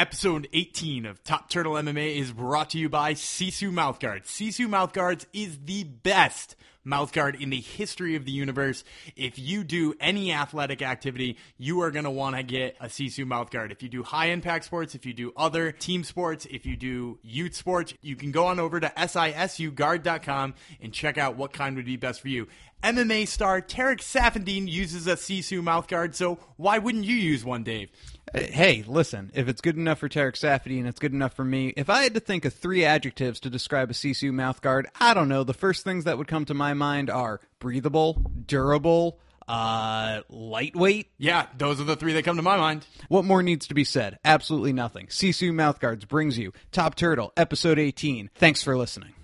[0.00, 4.28] Episode 18 of Top Turtle MMA is brought to you by Sisu Mouthguards.
[4.28, 8.84] Sisu Mouthguards is the best mouthguard in the history of the universe.
[9.16, 13.24] If you do any athletic activity, you are going to want to get a Sisu
[13.24, 13.70] mouthguard.
[13.70, 17.18] If you do high impact sports, if you do other team sports, if you do
[17.22, 21.86] youth sports, you can go on over to sisuguard.com and check out what kind would
[21.86, 22.46] be best for you.
[22.82, 27.90] MMA star Tarec Saffiedine uses a Sisu mouthguard, so why wouldn't you use one, Dave?
[28.34, 31.74] Uh, Hey, listen, if it's good enough for Tarec Saffiedine, it's good enough for me.
[31.76, 35.28] If I had to think of three adjectives to describe a Sisu mouthguard, I don't
[35.28, 35.44] know.
[35.44, 41.10] The first things that would come to my mind are breathable, durable, uh, lightweight.
[41.18, 42.86] Yeah, those are the three that come to my mind.
[43.08, 44.18] What more needs to be said?
[44.24, 45.06] Absolutely nothing.
[45.08, 48.30] Sisu Mouthguards brings you Top Turtle, Episode 18.
[48.34, 49.14] Thanks for listening.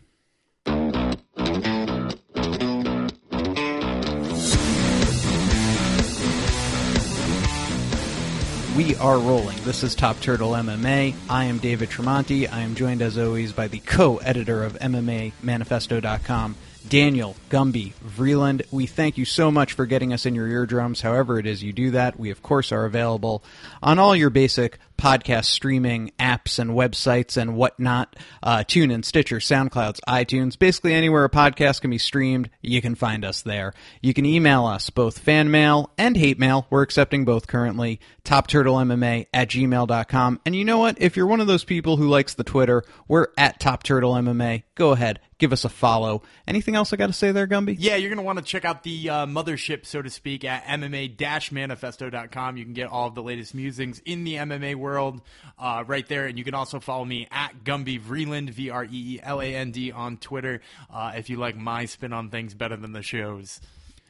[8.77, 9.57] We are rolling.
[9.65, 11.15] This is Top Turtle MMA.
[11.31, 12.47] I am David Tremonti.
[12.53, 16.57] I am joined, as always, by the co editor of MMAManifesto.com,
[16.89, 18.63] Daniel Gumby Vreeland.
[18.71, 21.01] We thank you so much for getting us in your eardrums.
[21.01, 22.19] However, it is you do that.
[22.19, 23.43] We, of course, are available
[23.83, 28.17] on all your basic podcast streaming apps and websites and whatnot.
[28.43, 33.25] Uh, TuneIn, Stitcher, SoundClouds, iTunes, basically anywhere a podcast can be streamed, you can find
[33.25, 33.75] us there.
[34.01, 36.67] You can email us both fan mail and hate mail.
[36.71, 38.01] We're accepting both currently.
[38.25, 40.41] TopTurtleMMA at gmail.com.
[40.45, 41.01] And you know what?
[41.01, 44.65] If you're one of those people who likes the Twitter, we're at TopTurtleMMA.
[44.75, 46.23] Go ahead, give us a follow.
[46.47, 47.77] Anything else I got to say there, Gumby?
[47.79, 50.65] Yeah, you're going to want to check out the uh, mothership, so to speak, at
[50.65, 52.57] MMA-manifesto.com.
[52.57, 55.21] You can get all of the latest musings in the MMA world
[55.59, 56.27] uh, right there.
[56.27, 61.37] And you can also follow me at Gumby Vreeland, V-R-E-E-L-A-N-D on Twitter uh, if you
[61.37, 63.61] like my spin on things better than the show's.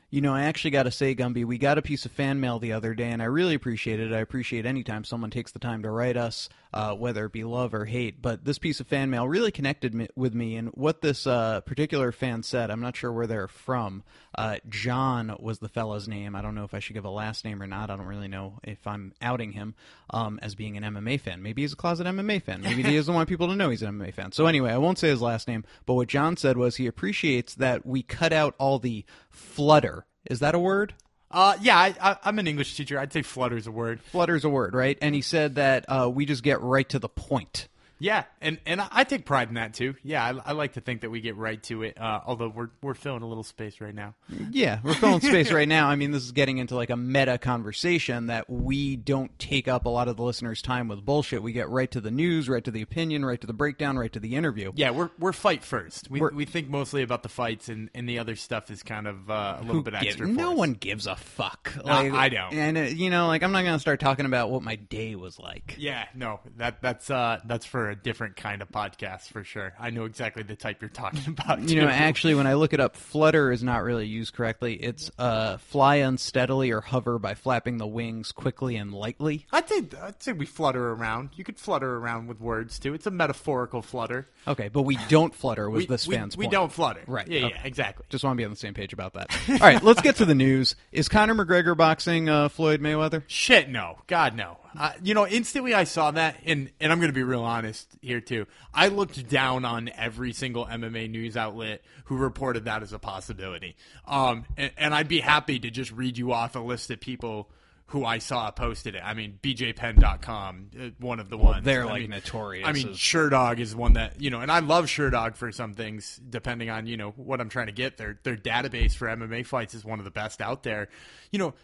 [0.08, 2.60] You know, I actually got to say, Gumby, we got a piece of fan mail
[2.60, 4.12] the other day, and I really appreciate it.
[4.12, 7.42] I appreciate any time someone takes the time to write us, uh, whether it be
[7.42, 8.20] love or hate.
[8.20, 11.62] But this piece of fan mail really connected me, with me, and what this uh,
[11.62, 14.02] particular fan said, I'm not sure where they're from.
[14.36, 16.36] Uh, John was the fellow's name.
[16.36, 17.88] I don't know if I should give a last name or not.
[17.88, 19.74] I don't really know if I'm outing him
[20.10, 21.42] um, as being an MMA fan.
[21.42, 22.60] Maybe he's a closet MMA fan.
[22.60, 24.32] Maybe he doesn't want people to know he's an MMA fan.
[24.32, 25.64] So anyway, I won't say his last name.
[25.86, 30.04] But what John said was he appreciates that we cut out all the flutter.
[30.28, 30.92] Is that a word?
[31.30, 32.98] Uh, yeah, I, I'm an English teacher.
[32.98, 34.00] I'd say flutter's a word.
[34.12, 34.96] Flutter's a word, right?
[35.02, 37.68] And he said that uh, we just get right to the point.
[37.98, 39.94] Yeah, and, and I take pride in that too.
[40.02, 41.98] Yeah, I, I like to think that we get right to it.
[42.00, 44.14] Uh, although we're we're filling a little space right now.
[44.50, 45.88] Yeah, we're filling space right now.
[45.88, 49.86] I mean, this is getting into like a meta conversation that we don't take up
[49.86, 51.42] a lot of the listeners' time with bullshit.
[51.42, 54.12] We get right to the news, right to the opinion, right to the breakdown, right
[54.12, 54.72] to the interview.
[54.74, 56.10] Yeah, we're we're fight first.
[56.10, 59.06] We We're- we think mostly about the fights, and, and the other stuff is kind
[59.06, 60.28] of uh, a little bit Give- extra.
[60.28, 60.58] no for us.
[60.58, 61.72] one gives a fuck.
[61.84, 62.52] I don't.
[62.52, 65.38] And uh, you know, like I'm not gonna start talking about what my day was
[65.38, 65.76] like.
[65.78, 69.72] Yeah, no, that that's uh that's for a different kind of podcast for sure.
[69.78, 71.68] I know exactly the type you're talking about.
[71.68, 74.74] You know, actually, when I look it up, flutter is not really used correctly.
[74.74, 79.46] It's uh, fly unsteadily or hover by flapping the wings quickly and lightly.
[79.52, 81.30] I'd say I'd say we flutter around.
[81.36, 82.94] You could flutter around with words too.
[82.94, 84.28] It's a metaphorical flutter.
[84.48, 86.52] Okay, but we don't flutter was We, this we, fan's we point.
[86.52, 87.00] don't flutter.
[87.06, 87.54] Right, Yeah, okay.
[87.56, 88.06] yeah, exactly.
[88.08, 89.28] Just want to be on the same page about that.
[89.48, 90.76] All right, let's get to the news.
[90.92, 93.22] Is Conor McGregor boxing uh, Floyd Mayweather?
[93.26, 93.98] Shit, no.
[94.06, 94.58] God, no.
[94.78, 97.88] Uh, you know, instantly I saw that, and, and I'm going to be real honest
[98.02, 98.46] here, too.
[98.74, 103.76] I looked down on every single MMA news outlet who reported that as a possibility.
[104.06, 107.50] Um, and, and I'd be happy to just read you off a list of people
[107.90, 109.02] who I saw posted it.
[109.04, 111.64] I mean, BJPenn.com, uh, one of the ones.
[111.64, 114.50] they're, I like, mean- notorious I mean, as- Sherdog is one that, you know, and
[114.50, 117.96] I love Sherdog for some things, depending on, you know, what I'm trying to get.
[117.96, 120.88] Their, their database for MMA fights is one of the best out there.
[121.30, 121.54] You know,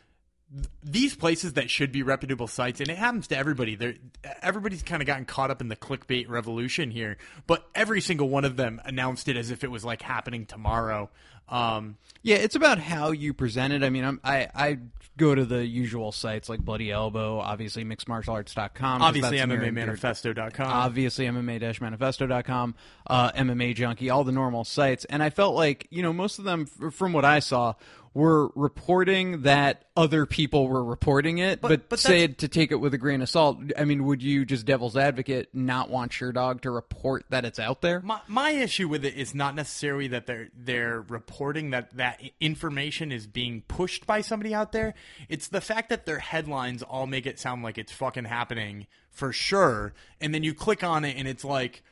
[0.85, 3.75] these places that should be reputable sites, and it happens to everybody.
[3.75, 3.95] They're,
[4.43, 8.45] everybody's kind of gotten caught up in the clickbait revolution here, but every single one
[8.45, 11.09] of them announced it as if it was like happening tomorrow.
[11.49, 13.83] Um, Yeah, it's about how you present it.
[13.83, 14.79] I mean, I'm, I I
[15.19, 19.03] go to the usual sites like Bloody Elbow, obviously mixedmartialarts.com.
[19.03, 20.67] obviously, that's near and dear- MMAmanifesto.com.
[20.73, 22.75] obviously MMA-manifesto.com,
[23.07, 25.05] uh, MMA Junkie, all the normal sites.
[25.07, 27.75] And I felt like, you know, most of them, from what I saw,
[28.15, 32.93] were reporting that other people were reporting it, but, but said to take it with
[32.93, 33.59] a grain of salt.
[33.77, 37.59] I mean, would you, just devil's advocate, not want your dog to report that it's
[37.59, 38.01] out there?
[38.01, 43.13] My my issue with it is not necessarily that they're they're reporting that that information
[43.13, 44.95] is being pushed by somebody out there.
[45.29, 49.33] It's the fact that their headlines all make it sound like it's fucking happening for
[49.33, 51.83] sure, and then you click on it and it's like.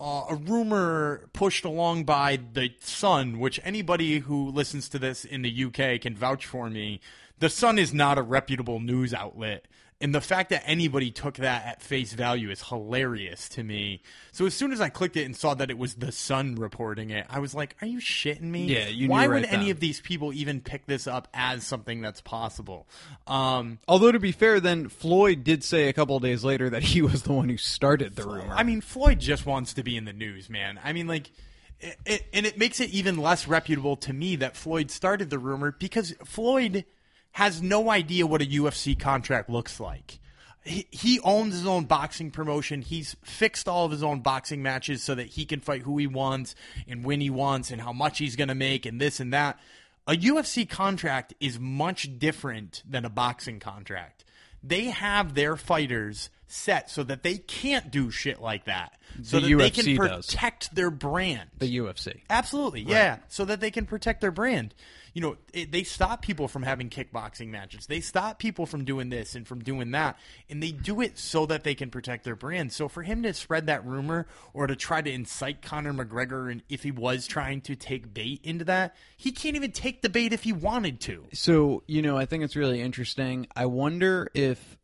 [0.00, 5.42] Uh, a rumor pushed along by the Sun, which anybody who listens to this in
[5.42, 7.00] the UK can vouch for me.
[7.38, 9.66] The Sun is not a reputable news outlet
[10.02, 14.00] And the fact that anybody took that at face value is hilarious to me.
[14.32, 17.10] So as soon as I clicked it and saw that it was the Sun reporting
[17.10, 18.64] it, I was like, "Are you shitting me?
[18.64, 21.66] Yeah, you Why knew would right any of these people even pick this up as
[21.66, 22.88] something that's possible?"
[23.26, 26.82] Um, Although to be fair, then Floyd did say a couple of days later that
[26.82, 28.54] he was the one who started the rumor.
[28.54, 30.80] I mean, Floyd just wants to be in the news, man.
[30.82, 31.30] I mean, like,
[31.78, 35.38] it, it, and it makes it even less reputable to me that Floyd started the
[35.38, 36.86] rumor because Floyd
[37.32, 40.18] has no idea what a UFC contract looks like.
[40.62, 42.82] He, he owns his own boxing promotion.
[42.82, 46.06] He's fixed all of his own boxing matches so that he can fight who he
[46.06, 46.54] wants
[46.86, 49.58] and when he wants and how much he's going to make and this and that.
[50.06, 54.24] A UFC contract is much different than a boxing contract
[54.62, 58.92] they have their fighters set so that they can't do shit like that.
[59.22, 60.26] So The that they can UFC does.
[60.26, 61.50] protect their brand.
[61.58, 62.20] the UFC.
[62.28, 63.18] Absolutely, yeah.
[63.28, 64.74] So that they can protect their brand.
[65.14, 67.86] You know, it, they stop people from having kickboxing matches.
[67.86, 70.18] They stop people from doing this and from doing that,
[70.48, 72.72] and they do it so that they can protect their brand.
[72.72, 76.62] So for him to spread that rumor or to try to incite Conor McGregor, and
[76.68, 80.32] if he was trying to take bait into that, he can't even take the bait
[80.32, 81.26] if he wanted to.
[81.32, 83.46] So, you know, I think it's really interesting.
[83.54, 84.78] I wonder if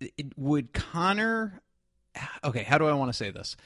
[0.00, 1.62] it, would Conor
[2.44, 3.56] Okay, how do I want to say this?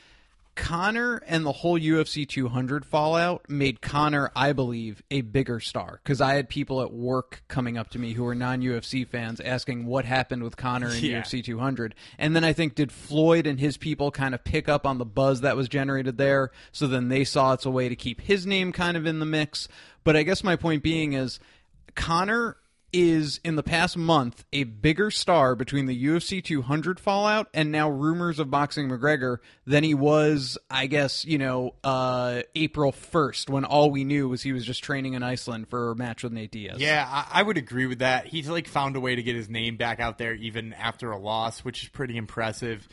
[0.55, 6.21] Conor and the whole UFC 200 fallout made Conor, I believe, a bigger star because
[6.21, 9.87] I had people at work coming up to me who were non UFC fans asking
[9.87, 11.23] what happened with Conor in Yeah.
[11.23, 11.95] UFC 200.
[12.19, 15.05] And then I think, did Floyd and his people kind of pick up on the
[15.05, 16.51] buzz that was generated there?
[16.73, 19.27] So then they saw it's a way to keep his name kind of in the
[19.27, 19.67] mix.
[20.05, 21.41] But I guess my point being is
[21.95, 22.57] Conor
[22.95, 27.91] is in the past month a bigger star between the UFC 200 fallout and now
[27.91, 33.65] rumors of boxing McGregor than he was, I guess, you know, uh, April 1st when
[33.65, 36.53] all we knew was he was just training in Iceland for a match with Nate
[36.53, 36.77] Diaz.
[36.79, 38.29] Yeah, I, I would agree with that.
[38.29, 41.19] He's like found a way to get his name back out there even after a
[41.19, 42.89] loss, which is pretty impressive.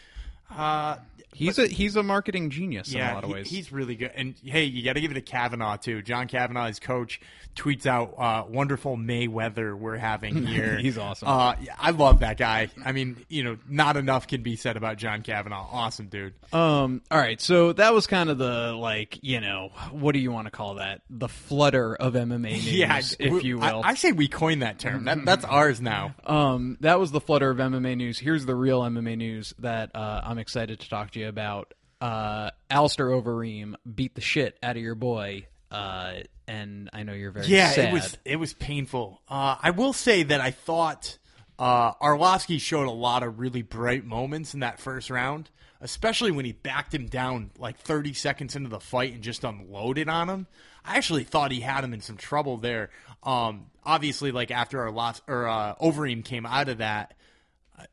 [0.55, 0.97] Uh,
[1.33, 3.49] He's a he's a marketing genius in a lot of he- ways.
[3.49, 4.11] he's really good.
[4.13, 6.01] And hey, you got to give it to Kavanagh too.
[6.01, 7.21] John Kavanagh, his coach,
[7.55, 11.29] tweets out uh, "wonderful May weather we're having here." He's awesome.
[11.29, 12.67] Uh, I love that guy.
[12.83, 15.55] I mean, you know, not enough can be said about John Kavanagh.
[15.71, 16.33] Awesome dude.
[16.53, 17.01] Um.
[17.09, 17.39] All right.
[17.39, 20.75] So that was kind of the like, you know, what do you want to call
[20.75, 21.01] that?
[21.09, 23.81] The flutter of MMA news, Yeah, if we- you I- will.
[23.85, 25.05] I, say we coined that term.
[25.05, 26.13] That, that's ours now.
[26.25, 28.17] Um, that was the flutter of MMA news.
[28.19, 31.73] Here's the real MMA news that uh, I'm excited to talk to you about.
[32.01, 36.15] Uh, Alistair Overeem beat the shit out of your boy, uh,
[36.47, 37.85] and I know you're very Yeah, sad.
[37.89, 39.21] it was it was painful.
[39.29, 41.17] Uh, I will say that I thought
[41.59, 46.43] uh, Arlovsky showed a lot of really bright moments in that first round, especially when
[46.43, 50.47] he backed him down like 30 seconds into the fight and just unloaded on him.
[50.83, 52.89] I actually thought he had him in some trouble there.
[53.21, 57.13] Um, obviously, like after Arlovs or uh, Overeem came out of that.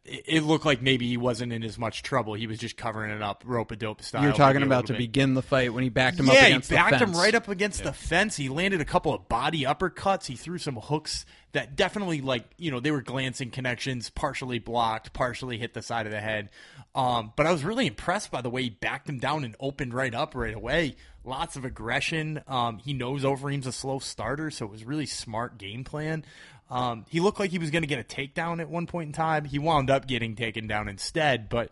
[0.05, 2.35] It it looked like maybe he wasn't in as much trouble.
[2.35, 4.23] He was just covering it up, rope a dope style.
[4.23, 6.71] You're talking about to bit begin the fight when he backed him up yeah, against
[6.71, 7.19] he backed the him fence.
[7.19, 8.37] right up against the fence.
[8.37, 10.27] He landed a couple of body uppercuts.
[10.27, 15.13] He threw some hooks that definitely, like you know, they were glancing connections, partially blocked,
[15.13, 16.51] partially hit the side of the head.
[16.95, 19.95] Um, but I was really impressed by the way he backed him down and opened
[19.95, 20.97] right up right away.
[21.25, 22.43] Lots of aggression.
[22.47, 26.25] Um, he knows Overeem's a slow starter, so it was really smart game plan.
[26.71, 29.13] Um, he looked like he was going to get a takedown at one point in
[29.13, 29.45] time.
[29.45, 31.71] He wound up getting taken down instead, but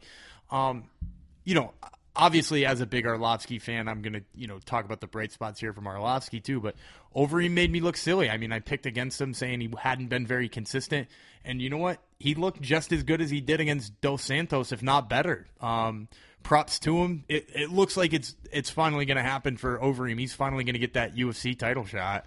[0.51, 0.85] um,
[1.45, 1.73] you know,
[2.17, 5.61] obviously as a big Arlovsky fan, I'm gonna you know talk about the bright spots
[5.61, 6.61] here from Arlovsky too.
[6.61, 6.75] But
[7.15, 8.31] Overeem made me look silly.
[8.31, 11.09] I mean, I picked against him, saying he hadn't been very consistent,
[11.45, 12.01] and you know what?
[12.19, 15.47] He looked just as good as he did against Dos Santos, if not better.
[15.61, 16.09] Um,
[16.43, 17.25] props to him.
[17.29, 20.19] It, it looks like it's it's finally gonna happen for Overeem.
[20.19, 22.27] He's finally gonna get that UFC title shot.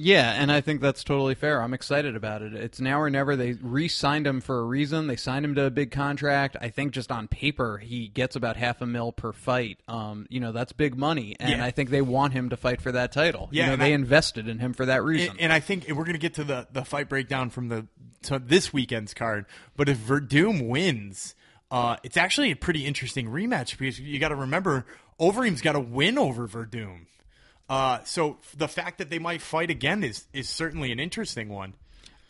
[0.00, 1.60] Yeah, and I think that's totally fair.
[1.60, 2.54] I'm excited about it.
[2.54, 3.34] It's now or never.
[3.34, 5.08] They re-signed him for a reason.
[5.08, 6.56] They signed him to a big contract.
[6.60, 9.80] I think just on paper he gets about half a mil per fight.
[9.88, 11.64] Um, you know that's big money, and Yeah.
[11.64, 13.48] I think they want him to fight for that title.
[13.50, 15.30] Yeah, you know they I- invested in him for that reason.
[15.30, 17.86] And, and I think we're going to get to the, the fight breakdown from the
[18.22, 19.46] to this weekend's card.
[19.76, 21.34] But if Werdum wins,
[21.72, 24.86] uh, it's actually a pretty interesting rematch because you got to remember
[25.20, 27.06] Overeem's got to win over Werdum.
[27.68, 31.74] Uh, so the fact that they might fight again is is certainly an interesting one.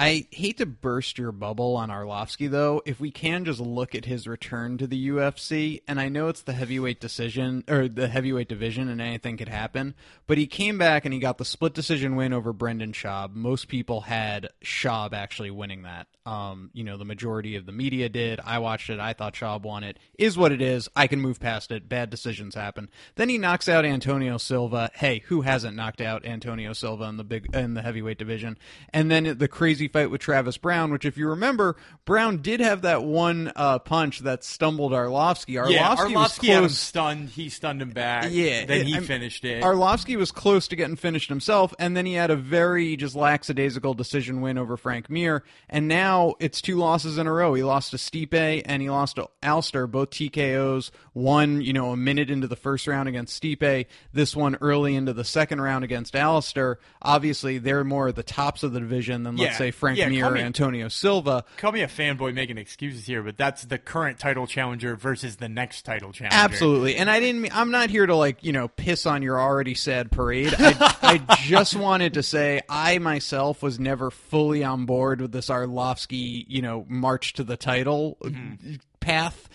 [0.01, 2.83] I hate to burst your bubble on Arlovsky, though.
[2.87, 6.43] If we can just look at his return to the UFC, and I know it's
[6.43, 9.97] the heavyweight decision or the heavyweight division, and anything could happen,
[10.29, 13.35] but he came back and he got the split decision win over Brendan Schaub.
[13.35, 16.07] Most people had Schaub actually winning that.
[16.25, 18.39] Um, you know, the majority of the media did.
[18.45, 19.01] I watched it.
[19.01, 19.99] I thought Schaub won it.
[20.17, 20.89] Is what it is.
[20.95, 21.89] I can move past it.
[21.89, 22.89] Bad decisions happen.
[23.17, 24.91] Then he knocks out Antonio Silva.
[24.95, 28.59] Hey, who hasn't knocked out Antonio Silva in the big in the heavyweight division?
[28.93, 32.83] And then the crazy Fight with Travis Browne, which, if you remember, Browne did have
[32.83, 35.55] that one uh, punch that stumbled Arlovsky.
[35.55, 36.01] Arlovsky, yeah, was
[36.39, 36.79] Arlovsky him close.
[36.79, 37.29] stunned.
[37.31, 38.27] He stunned him back.
[38.31, 39.63] Yeah, then it- he I'm- finished it.
[39.63, 43.95] Arlovsky was close to getting finished himself, and then he had a very just lackadaisical
[43.95, 45.43] decision win over Frank Mir.
[45.69, 47.55] And now it's two losses in a row.
[47.55, 50.91] He lost to Stipe and he lost to Alistair, both TKOs.
[51.13, 53.87] One, you know, a minute into the first round against Stipe.
[54.13, 56.79] This one early into the second round against Alistair.
[57.03, 60.31] Obviously, they're more at the tops of the division than, let's say, Frank yeah, Mir
[60.31, 61.45] me- Antonio Silva.
[61.57, 65.49] Call me a fanboy making excuses here, but that's the current title challenger versus the
[65.49, 66.37] next title challenger.
[66.37, 67.57] Absolutely, and I didn't.
[67.57, 70.55] I'm not here to like you know piss on your already sad parade.
[70.59, 75.49] I, I just wanted to say I myself was never fully on board with this
[75.49, 78.75] Arlovsky you know march to the title mm-hmm.
[79.01, 79.49] path.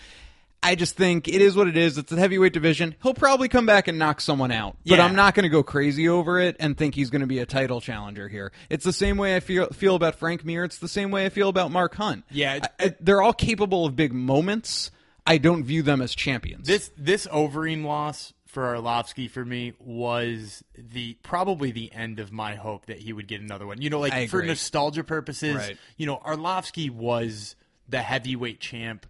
[0.64, 1.98] I just think it is what it is.
[1.98, 2.94] It's a heavyweight division.
[3.02, 5.04] He'll probably come back and knock someone out, but Yeah.
[5.04, 7.46] I'm not going to go crazy over it and think he's going to be a
[7.46, 8.50] title challenger here.
[8.70, 10.64] It's the same way I feel feel about Frank Mir.
[10.64, 12.24] It's the same way I feel about Mark Hunt.
[12.30, 14.90] Yeah, I- they're all capable of big moments.
[15.26, 16.66] I don't view them as champions.
[16.66, 22.54] This this Overeem loss for Arlovsky for me was the probably the end of my
[22.54, 23.80] hope that he would get another one.
[23.82, 25.76] You know, like for nostalgia purposes, Right.
[25.96, 27.56] you know, Arlovsky was
[27.88, 29.06] the heavyweight champ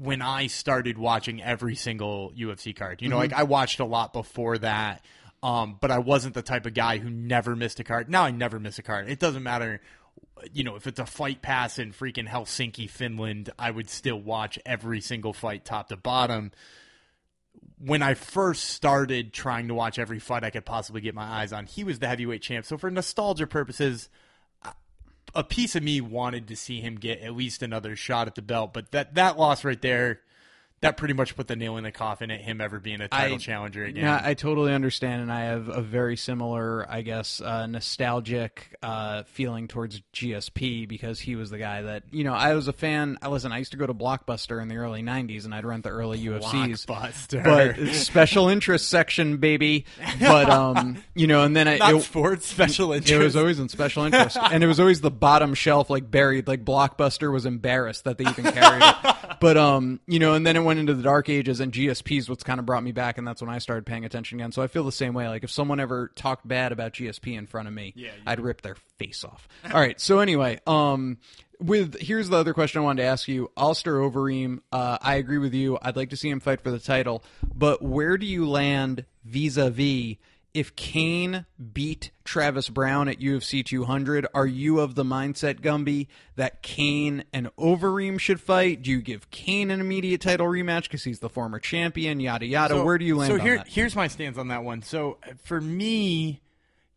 [0.00, 3.02] when I started watching every single UFC card.
[3.02, 3.32] You know, Mm-hmm.
[3.32, 5.04] like I watched a lot before that.
[5.42, 8.10] Um, but I wasn't the type of guy who never missed a card.
[8.10, 9.08] Now I never miss a card.
[9.08, 9.80] It doesn't matter
[10.52, 14.56] you know, if it's a fight pass in freaking Helsinki, Finland, I would still watch
[14.64, 16.52] every single fight top to bottom.
[17.78, 21.52] When I first started trying to watch every fight I could possibly get my eyes
[21.52, 22.64] on, he was the heavyweight champ.
[22.66, 24.08] So for nostalgia purposes,
[25.34, 28.42] a piece of me wanted to see him get at least another shot at the
[28.42, 28.72] belt.
[28.72, 30.20] But that that loss right there,
[30.80, 33.34] that pretty much put the nail in the coffin at him ever being a title
[33.34, 34.04] I- challenger again.
[34.04, 39.24] Yeah, I totally understand, and I have a very similar, I guess, uh, nostalgic uh,
[39.24, 43.18] feeling towards GSP because he was the guy that you know I was a fan.
[43.22, 45.84] I listen, I used to go to Blockbuster in the early '90s, and I'd rent
[45.84, 46.86] the early UFCs.
[46.86, 47.44] Blockbuster.
[47.44, 49.84] But special interest section, baby.
[50.20, 53.12] But um, you know, and then I Not it- sports special interest.
[53.12, 56.46] It was always in special interest, and it was always the bottom shelf, like buried.
[56.46, 59.14] Like Blockbuster was embarrassed that they even carried it.
[59.40, 62.28] But um, you know, and then it went into the dark ages, and GSP is
[62.28, 64.52] what's kind of brought me back, and that's when I started paying attention again.
[64.52, 65.28] So I feel the same way.
[65.28, 68.62] Like if someone ever talked bad about GSP in front of me, Yeah, I'd rip
[68.62, 69.48] their face off.
[69.72, 70.00] All right.
[70.00, 71.18] So anyway, um.
[71.60, 74.60] With here's the other question I wanted to ask you, Alistair Overeem.
[74.70, 75.76] Uh, I agree with you.
[75.82, 80.18] I'd like to see him fight for the title, but where do you land vis-a-vis
[80.58, 86.62] if Cain beat Travis Browne at UFC 200, are you of the mindset, Gumby, that
[86.62, 88.82] Cain and Overeem should fight?
[88.82, 92.18] Do you give Cain an immediate title rematch because he's the former champion?
[92.18, 92.82] Yada yada.
[92.82, 94.82] Where do you land So here, here's my stance on that one.
[94.82, 96.40] So for me,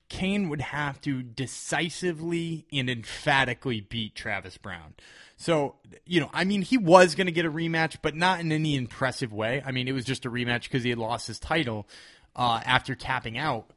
[0.10, 4.96] Cain would have to decisively and emphatically beat Travis Browne.
[5.38, 5.76] So
[6.08, 8.76] you know, I mean, he was going to get a rematch, but not in any
[8.76, 9.62] impressive way.
[9.64, 11.88] I mean, it was just a rematch because he had lost his title
[12.36, 13.72] uh, after tapping out.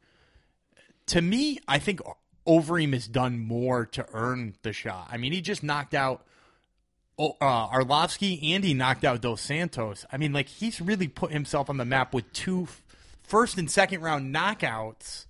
[1.07, 2.01] To me, I think
[2.47, 5.09] Overeem has done more to earn the shot.
[5.11, 6.25] I mean, he just knocked out
[7.19, 10.05] uh, Arlovsky and he knocked out Dos Santos.
[10.11, 12.69] I mean, like he's really put himself on the map with two
[13.23, 15.27] first and second round knockouts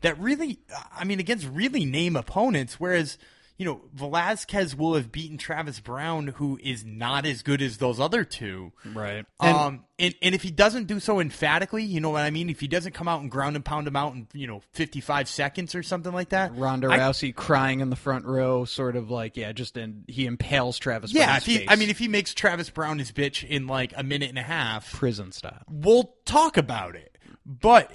[0.00, 0.60] that really,
[0.96, 2.78] I mean, against really name opponents.
[2.78, 3.18] Whereas,
[3.58, 7.98] you know, Velasquez will have beaten Travis Browne, who is not as good as those
[7.98, 8.72] other two.
[8.94, 9.26] right.
[9.40, 12.50] um, and, and if he doesn't do so emphatically, you know what I mean?
[12.50, 15.28] If he doesn't come out and ground and pound him out in, you know, 55
[15.28, 16.56] seconds or something like that.
[16.56, 20.24] Ronda I- Rousey crying in the front row, sort of like yeah, just in, he
[20.24, 21.12] impales Travis.
[21.12, 23.66] Yeah, Browne's if he, face, I mean, if he makes Travis Browne his bitch in
[23.66, 25.64] like a minute and a half, prison style.
[25.68, 27.18] we'll talk about it.
[27.44, 27.90] But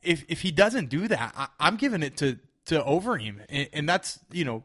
[0.00, 3.88] if if he doesn't do that, I, I'm giving it to to Overeem, and, and
[3.88, 4.64] that's you know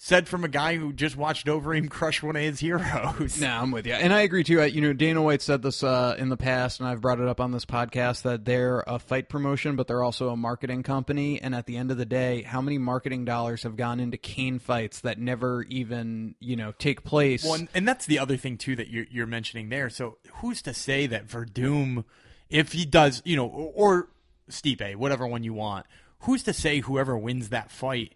[0.00, 3.40] said from a guy who just watched Overeem crush one of his heroes.
[3.48, 4.64] No, I'm with you, and I agree too.
[4.64, 7.40] You know, Dana White said this uh, in the past, and I've brought it up
[7.40, 11.40] on this podcast that they're a fight promotion, but they're also a marketing company.
[11.40, 14.60] And at the end of the day, how many marketing dollars have gone into Cain
[14.60, 17.44] fights that never even you know take place?
[17.44, 19.90] Well, and, and that's the other thing too that you're you're mentioning there.
[19.90, 22.04] So who's to say that Werdum,
[22.48, 24.08] if he does, you know, or, or
[24.48, 25.86] Stipe, whatever one you want,
[26.20, 28.14] who's to say whoever wins that fight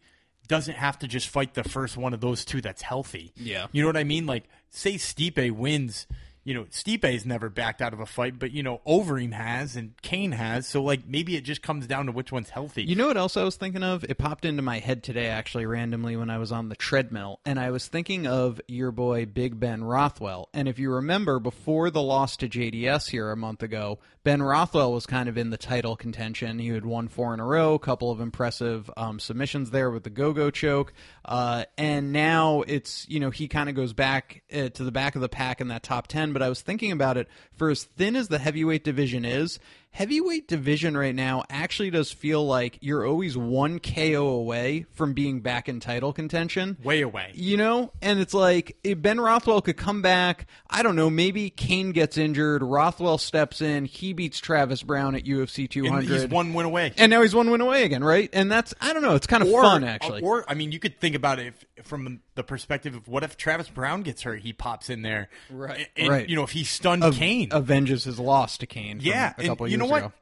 [0.48, 3.32] doesn't have to just fight the first one of those two that's healthy?
[3.36, 3.66] Yeah.
[3.72, 4.26] you know what I mean.
[4.26, 6.06] Like, say Stipe wins.
[6.44, 9.92] you know, Stipe's never backed out of a fight, but you know, Overeem has and
[10.02, 10.66] Cain has.
[10.66, 12.82] So like maybe it just comes down to which one's healthy.
[12.82, 14.02] You know what else I was thinking of?
[14.04, 17.60] It popped into my head today, actually, randomly when I was on the treadmill, and
[17.60, 20.48] I was thinking of your boy Big Ben Rothwell.
[20.52, 24.92] And if you remember, before the loss to JDS here a month ago, Ben Rothwell
[24.92, 26.60] was kind of in the title contention.
[26.60, 30.04] He had won four in a row, a couple of impressive um, submissions there with
[30.04, 30.92] the go-go choke,
[31.24, 35.16] uh, and now it's you know he kind of goes back uh, to the back
[35.16, 36.32] of the pack in that top ten.
[36.32, 39.58] But I was thinking about it for as thin as the heavyweight division is,
[39.92, 45.40] heavyweight division right now actually does feel like you're always one KO away from being
[45.40, 46.76] back in title contention.
[46.82, 47.30] Way away.
[47.34, 47.92] You know?
[48.00, 50.46] And it's like if Ben Rothwell could come back.
[50.68, 51.10] I don't know.
[51.10, 52.62] Maybe Cain gets injured.
[52.62, 53.84] Rothwell steps in.
[53.84, 55.98] He beats Travis Browne at UFC 200.
[55.98, 56.94] And he's one win away.
[56.96, 58.30] And now he's one win away again, right?
[58.32, 59.14] And that's, I don't know.
[59.14, 60.22] It's kind of or, fun, actually.
[60.22, 63.36] Or, I mean, you could think about it if, from the perspective of what if
[63.36, 64.40] Travis Browne gets hurt?
[64.40, 65.28] He pops in there.
[65.50, 65.88] Right.
[65.96, 66.28] And, right.
[66.28, 67.50] You know, if he stunned Av- Cain.
[67.52, 68.98] Avenges his loss to Cain.
[68.98, 69.98] from Yeah, A couple and you know what?
[70.04, 70.12] ago.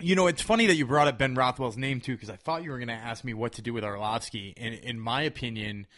[0.00, 2.62] You know, it's funny that you brought up Ben Rothwell's name too, because I thought
[2.62, 4.54] you were going to ask me what to do with Arlovsky.
[4.56, 5.88] And in my opinion,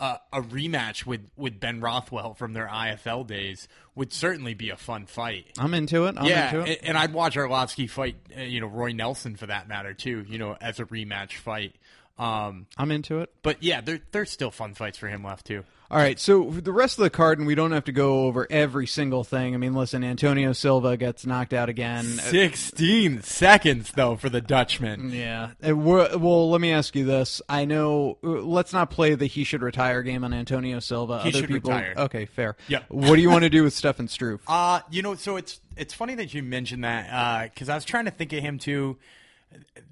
[0.00, 4.76] uh, a rematch with, with Ben Rothwell from their IFL days would certainly be a
[4.76, 5.46] fun fight.
[5.56, 6.16] I'm into it.
[6.18, 6.78] I'm yeah, into it.
[6.80, 10.24] and, and I'd watch Arlovsky fight, uh, you know, Roy Nelson for that matter too.
[10.28, 11.76] You know, as a rematch fight.
[12.18, 13.30] Um, I'm into it.
[13.42, 15.64] but yeah, there there's still fun fights for him left too.
[15.90, 18.46] All right, so the rest of the card, and we don't have to go over
[18.50, 19.54] every single thing.
[19.54, 22.04] I mean, listen, Antonio Silva gets knocked out again.
[22.04, 25.10] Sixteen seconds though for the Dutchman.
[25.12, 25.50] Yeah.
[25.66, 27.42] Uh, Well, let me ask you this.
[27.48, 28.18] I know.
[28.24, 31.22] uh, Let's not play the he should retire game on Antonio Silva.
[31.22, 31.70] He Other should people.
[31.70, 31.94] retire.
[31.96, 32.56] Okay, fair.
[32.68, 32.80] Yeah.
[32.88, 34.40] What do you want to do with Stefan Struve?
[34.48, 38.04] Uh, you know, so it's it's funny that you mentioned that because I was trying
[38.06, 38.96] to think of him too.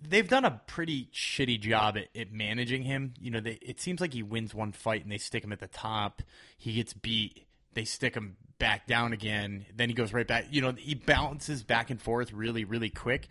[0.06, 3.14] They've done a pretty shitty job at, at managing him.
[3.20, 5.60] You know, they, it seems like he wins one fight and they stick him at
[5.60, 6.22] the top.
[6.58, 9.66] He gets beat, they stick him back down again.
[9.74, 10.46] Then he goes right back.
[10.50, 13.28] You know, he bounces back and forth really, really quick.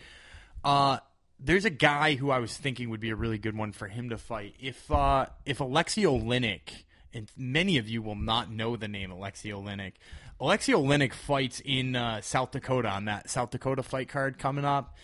[0.64, 0.98] Uh,
[1.40, 4.10] there's a guy who I was thinking would be a really good one for him
[4.10, 4.56] to fight.
[4.60, 6.84] If uh, if Alexei Oleynik,
[7.14, 9.94] and many of you will not know the name Alexei Oleynik.
[10.40, 14.96] Alexei Oleynik fights in uh, South Dakota on that South Dakota fight card coming up.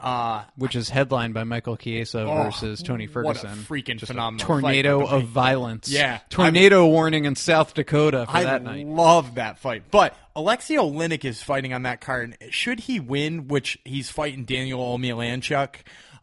[0.00, 3.58] Uh, Which is headlined by Michael Chiesa Oh, versus Tony what a Ferguson.
[3.64, 5.10] freaking Just phenomenal tornado the way.
[5.12, 5.88] of violence.
[5.88, 8.86] Yeah, tornado warning in South Dakota for I that night.
[8.86, 9.84] love that fight.
[9.90, 12.36] But Alexei Oleynik is fighting on that card.
[12.50, 15.76] Should he win, which he's fighting Daniel Omielanchuk,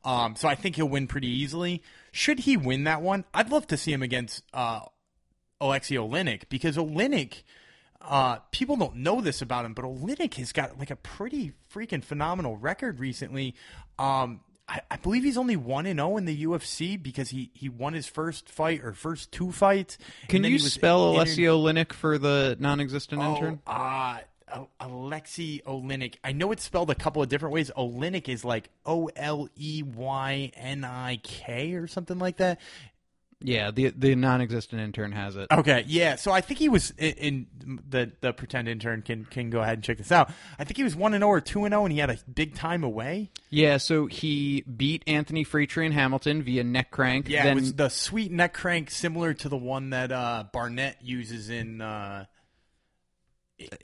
[0.04, 1.82] um, so I think he'll win pretty easily.
[2.12, 4.82] Should he win that one, I'd love to see him against uh,
[5.60, 7.44] Alexei Oleynik because Oleynik,
[8.04, 12.04] uh, people don't know this about him, but Oleynik has got like a pretty freaking
[12.04, 13.56] phenomenal record recently.
[14.00, 17.70] Um, I, I believe he's only one and zero in the UFC because he, he
[17.70, 19.98] won his first fight or first two fights.
[20.30, 23.60] Can you spell inter- Alexei Oleynik for the non-existent intern?
[23.68, 26.16] Oh, uh, Al- Alexei Oleynik.
[26.24, 27.72] I know it's spelled a couple of different ways.
[27.78, 32.60] Oleynik is like O L E Y N I K or something like that.
[33.42, 35.48] Yeah, the the non-existent intern has it.
[35.52, 36.16] Okay, yeah.
[36.16, 39.76] So I think he was in, in the the pretend intern can can go ahead
[39.76, 40.32] and check this out.
[40.60, 42.18] I think he was one and zero or two and zero, and he had a
[42.34, 43.32] big time away.
[43.50, 47.28] Yeah, so he beat Anthony Freetree in Hamilton via neck crank.
[47.30, 50.98] Yeah, then it was the sweet neck crank, similar to the one that uh, Barnett
[51.02, 51.82] uses in.
[51.82, 52.26] Uh,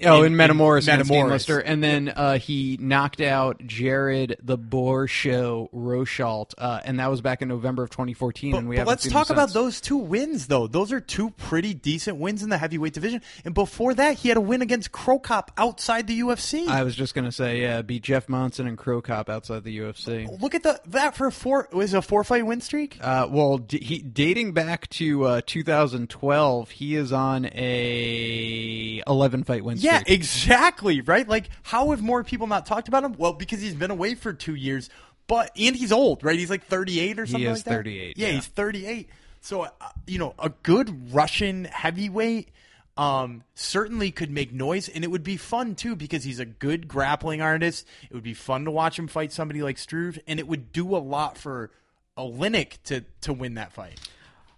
[0.04, 1.62] Oh, in- in, Metamoris, in Metamoris.
[1.66, 7.22] And then uh, he knocked out Jared the Boar Show Rosholt, uh, and that was
[7.22, 8.52] back in November of 2014.
[8.52, 10.68] But, and we but let's talk about those two wins, though.
[10.68, 13.22] Those are two pretty decent wins in the heavyweight division.
[13.46, 16.68] And before that, he had a win against Cro Cop outside the UFC.
[16.68, 20.28] I was just gonna say, yeah, beat Jeff Monson and Cro Cop outside the UFC.
[20.42, 22.98] Look at the that for a four was a four fight win streak.
[23.02, 29.64] Uh, well, d- he, dating back to uh, 2012, he is on a 11 fight
[29.68, 30.16] win Yeah, streak.
[30.20, 31.02] exactly.
[31.02, 31.28] Right.
[31.28, 33.14] Like, how have more people not talked about him?
[33.18, 34.90] Well, because he's been away for two years,
[35.28, 36.38] but and he's old, right?
[36.40, 37.42] He's like thirty eight or something.
[37.42, 37.72] He is like that.
[37.72, 38.34] 38, Yeah, yeah.
[38.34, 39.10] he's thirty eight.
[39.42, 39.70] So uh,
[40.08, 42.50] you know, a good Russian heavyweight.
[42.98, 46.88] Um, certainly could make noise, and it would be fun too because he's a good
[46.88, 47.86] grappling artist.
[48.10, 50.96] It would be fun to watch him fight somebody like Struve, and it would do
[50.96, 51.70] a lot for
[52.18, 54.00] Oleynik to to win that fight.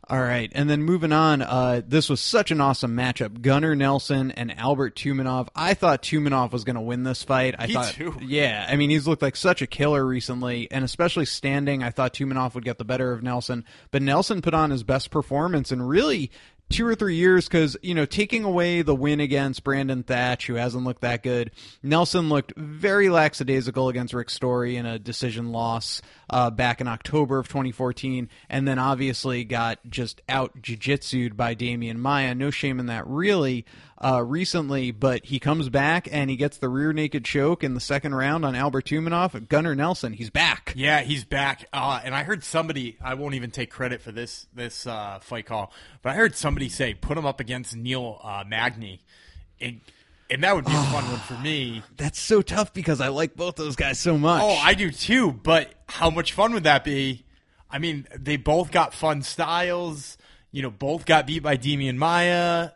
[0.09, 3.41] All right, and then moving on, uh, this was such an awesome matchup.
[3.41, 5.49] Gunnar Nelson and Albert Tumenov.
[5.55, 7.53] I thought Tumenov was going to win this fight.
[7.59, 8.17] I Me thought, too.
[8.21, 11.83] yeah, I mean he's looked like such a killer recently, and especially standing.
[11.83, 15.11] I thought Tumenov would get the better of Nelson, but Nelson put on his best
[15.11, 16.31] performance and really
[16.69, 20.55] two or three years because you know taking away the win against Brandon Thatch, who
[20.55, 21.51] hasn't looked that good.
[21.83, 27.39] Nelson looked very lackadaisical against Rick Story in a decision loss uh, back in October
[27.39, 32.35] of 2014, and then obviously got just out jiu-jitsued by Demian Maia.
[32.35, 33.65] No shame in that, really.
[34.01, 37.81] Uh, recently, but he comes back and he gets the rear naked choke in the
[37.81, 39.49] second round on Albert Tumenov.
[39.49, 40.71] Gunnar Nelson, he's back.
[40.73, 41.65] Yeah, he's back.
[41.73, 42.97] Uh, and I heard somebody.
[43.01, 46.69] I won't even take credit for this this uh, fight call, but I heard somebody
[46.69, 49.01] say put him up against Neil uh, Magny,
[49.59, 49.81] and,
[50.29, 51.83] and that would be a fun one for me.
[51.97, 54.41] That's so tough because I like both those guys so much.
[54.41, 55.33] Oh, I do too.
[55.33, 57.25] But how much fun would that be?
[57.69, 60.17] I mean, they both got fun styles.
[60.53, 62.71] You know, both got beat by Demian Maia.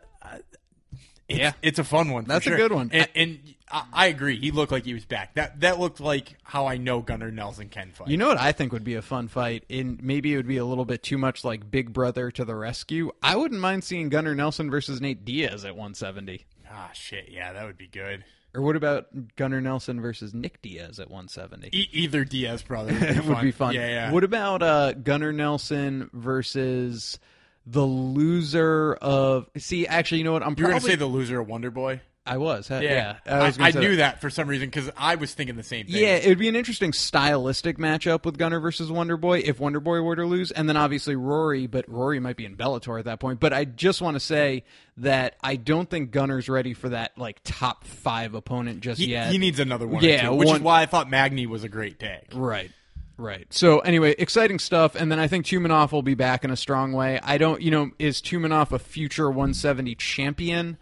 [1.28, 1.52] It's, Yeah.
[1.62, 2.24] it's a fun one.
[2.24, 2.90] That's a good one.
[2.92, 3.38] And, and
[3.70, 4.38] I, I agree.
[4.38, 5.34] He looked like he was back.
[5.34, 8.08] That that looked like how I know Gunnar Nelson can fight.
[8.08, 9.64] You know what I think would be a fun fight?
[9.68, 12.54] In maybe it would be a little bit too much like Big Brother to the
[12.54, 13.10] rescue.
[13.22, 16.44] I wouldn't mind seeing Gunnar Nelson versus Nate Diaz at 170.
[16.70, 17.28] ah, shit.
[17.30, 18.24] Yeah, that would be good.
[18.56, 21.70] Or what about Gunnar Nelson versus Nick Diaz at 170?
[21.76, 23.74] E- either Diaz brother would be, would be fun.
[23.74, 24.12] Yeah, yeah.
[24.12, 27.18] What about uh, Gunnar Nelson versus
[27.66, 29.48] the loser of?
[29.56, 30.42] See, actually, you know what?
[30.42, 32.00] I'm you were probably gonna say the loser of Wonder Boy?
[32.26, 32.68] I was.
[32.68, 32.80] huh?
[32.82, 34.22] Yeah, I, was I say knew that.
[34.22, 35.96] for some reason because I was thinking the same thing.
[35.96, 39.78] Yeah, it would be an interesting stylistic matchup with Gunnar versus Wonder Boy if Wonder
[39.78, 43.04] Boy were to lose, and then obviously Rory, but Rory might be in Bellator at
[43.04, 43.40] that point.
[43.40, 44.64] But I just want to say
[44.96, 49.30] that I don't think Gunnar's ready for that like top five opponent just he, yet.
[49.30, 50.02] he needs another one.
[50.02, 52.28] Yeah, or two, which one- is why I thought Magny was a great tag.
[52.32, 52.70] Right.
[53.16, 53.46] Right.
[53.52, 54.94] So anyway, exciting stuff.
[54.94, 57.20] And then I think Tumenov will be back in a strong way.
[57.22, 60.76] I don't, you know, is Tumenov a future 170 champion?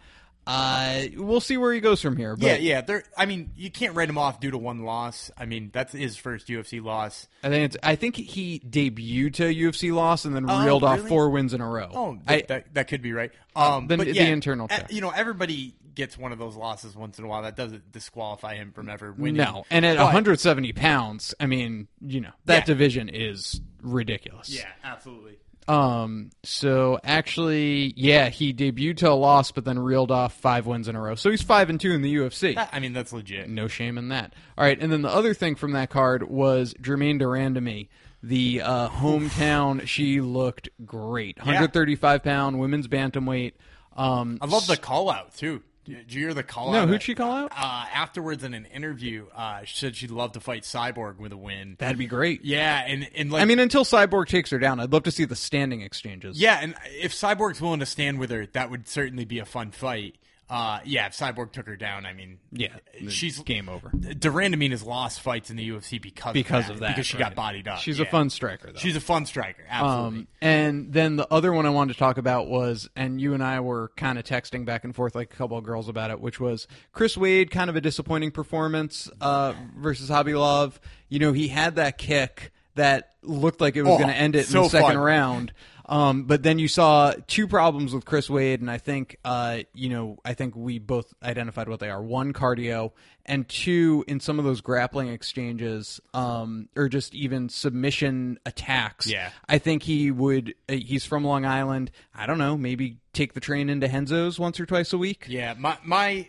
[0.45, 2.35] Uh, we'll see where he goes from here.
[2.35, 2.81] But Yeah, yeah.
[2.81, 3.03] There.
[3.17, 5.31] I mean, you can't write him off due to one loss.
[5.37, 7.29] I mean, that's his first UFC loss.
[7.43, 10.83] I think it's, I think he debuted to a UFC loss and then Oh, reeled
[10.83, 11.89] off four wins in a row.
[11.93, 13.31] Oh, I, that, that, that could be right.
[13.55, 14.91] Um, the- but the yeah, internal uh, check.
[14.91, 17.41] You know, everybody gets one of those losses once in a while.
[17.43, 19.35] That doesn't disqualify him from ever winning.
[19.37, 22.65] no, and at But- 170 pounds, I mean, you know, that Yeah.
[22.65, 24.49] division is ridiculous.
[24.49, 25.37] Yeah, absolutely.
[25.65, 26.29] Um.
[26.43, 30.95] So actually, yeah, he debuted to a loss, but then reeled off five wins in
[30.97, 31.15] a row.
[31.15, 32.55] So he's five and two in the UFC.
[32.57, 33.47] I mean, that's legit.
[33.47, 34.33] no shame in that.
[34.57, 37.87] All right, and then the other thing from that card was Germaine de Randamie,
[38.21, 39.87] the uh, hometown.
[39.87, 43.53] She looked great, 135 pound women's bantamweight.
[43.95, 45.61] Um, I love the call out too.
[45.85, 47.51] Did you hear the call no, who'd she call out?
[47.51, 51.37] Uh, afterwards in an interview, uh, she said she'd love to fight Cyborg with a
[51.37, 51.75] win.
[51.77, 52.45] That'd be great.
[52.45, 55.25] Yeah, and and like I mean, until Cyborg takes her down, I'd love to see
[55.25, 56.39] the standing exchanges.
[56.39, 59.71] Yeah, and if Cyborg's willing to stand with her, that would certainly be a fun
[59.71, 60.15] fight.
[60.49, 62.75] Uh, yeah, if Cyborg took her down, I mean, Yeah,
[63.09, 66.79] she's game over de Randamie has lost fights in the UFC because because of of
[66.81, 66.95] that, that.
[66.95, 67.29] because she right.
[67.29, 67.79] got bodied up.
[67.79, 68.05] She's Yeah.
[68.05, 68.77] a fun striker, though.
[68.77, 69.63] She's a fun striker.
[69.67, 70.19] Absolutely.
[70.19, 73.43] Um, and then the other one I wanted to talk about was, and you and
[73.43, 76.19] I were kind of texting back and forth like a couple of girls about it,
[76.19, 80.73] which was Chris Wade, kind of a disappointing performance uh, versus Khabilov.
[81.09, 84.35] You know, he had that kick that looked like it was Oh, going to end
[84.35, 84.97] it in so the second fun.
[84.97, 85.53] round.
[85.93, 89.89] Um, but then you saw two problems with Chris Wade, and I think, uh, you
[89.89, 92.93] know, I think we both identified what they are: one, cardio,
[93.27, 99.05] and two, in some of those grappling exchanges, um, or just even submission attacks.
[99.05, 99.29] Yeah.
[99.47, 100.55] I think he would.
[100.67, 101.91] Uh, he's from Long Island.
[102.15, 102.57] I don't know.
[102.57, 105.27] Maybe take the train into Renzo's once or twice a week.
[105.29, 106.27] yeah, my my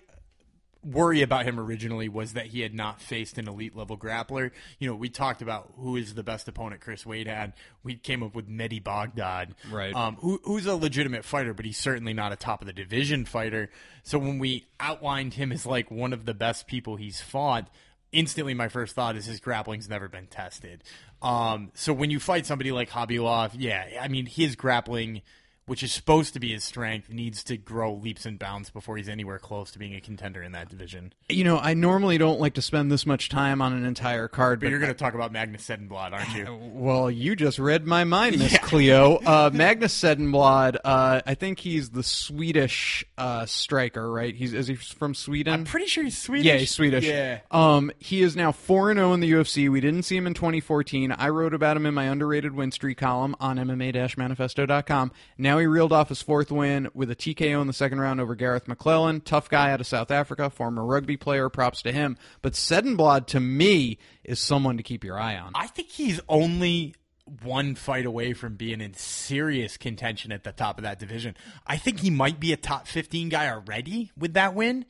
[0.85, 4.51] worry about him originally was that he had not faced an elite level grappler.
[4.79, 7.55] You know, we talked about who is the best opponent Chris Wade had.
[7.83, 9.95] We came up with Mehdi Baghdad, Right.
[9.95, 13.25] Um, who, who's a legitimate fighter, but he's certainly not a top of the division
[13.25, 13.71] fighter.
[14.03, 17.69] So when we outlined him as like one of the best people he's fought,
[18.13, 20.83] instantly my first thought is his grappling's never been tested.
[21.23, 25.23] Um, so when you fight somebody like Khabilov, yeah, I mean his grappling
[25.67, 29.09] which is supposed to be his strength, needs to grow leaps and bounds before he's
[29.09, 31.13] anywhere close to being a contender in that division.
[31.29, 34.61] You know, I normally don't like to spend this much time on an entire card,
[34.61, 36.45] But but you're going to talk about Magnus Cedenblad, aren't you?
[36.75, 39.17] Well, you just read my mind, Miss Cleo.
[39.17, 44.35] Uh, Magnus Cedenblad, uh, I think he's the Swedish uh, striker, right?
[44.35, 45.53] He's is he from Sweden?
[45.55, 46.45] I'm pretty sure he's Swedish.
[46.47, 47.05] yeah, he's Swedish.
[47.07, 47.41] Yeah.
[47.51, 49.71] Um, he is now four and zero in the UFC.
[49.71, 51.13] We didn't see him in 2014.
[51.13, 55.13] I wrote about him in my underrated win streak column on MMA-manifesto.com.
[55.39, 58.35] Now he reeled off his fourth win with a TKO in the second round over
[58.35, 59.23] Garreth McLellan.
[59.25, 61.49] Tough guy out of South Africa, former rugby player.
[61.49, 62.17] Props to him.
[62.43, 65.53] But Cedenblad, to me, is someone to keep your eye on.
[65.55, 66.95] I think he's only
[67.43, 71.37] one fight away from being in serious contention at the top of that division.
[71.67, 74.85] I think he might be a top 15 guy already with that win.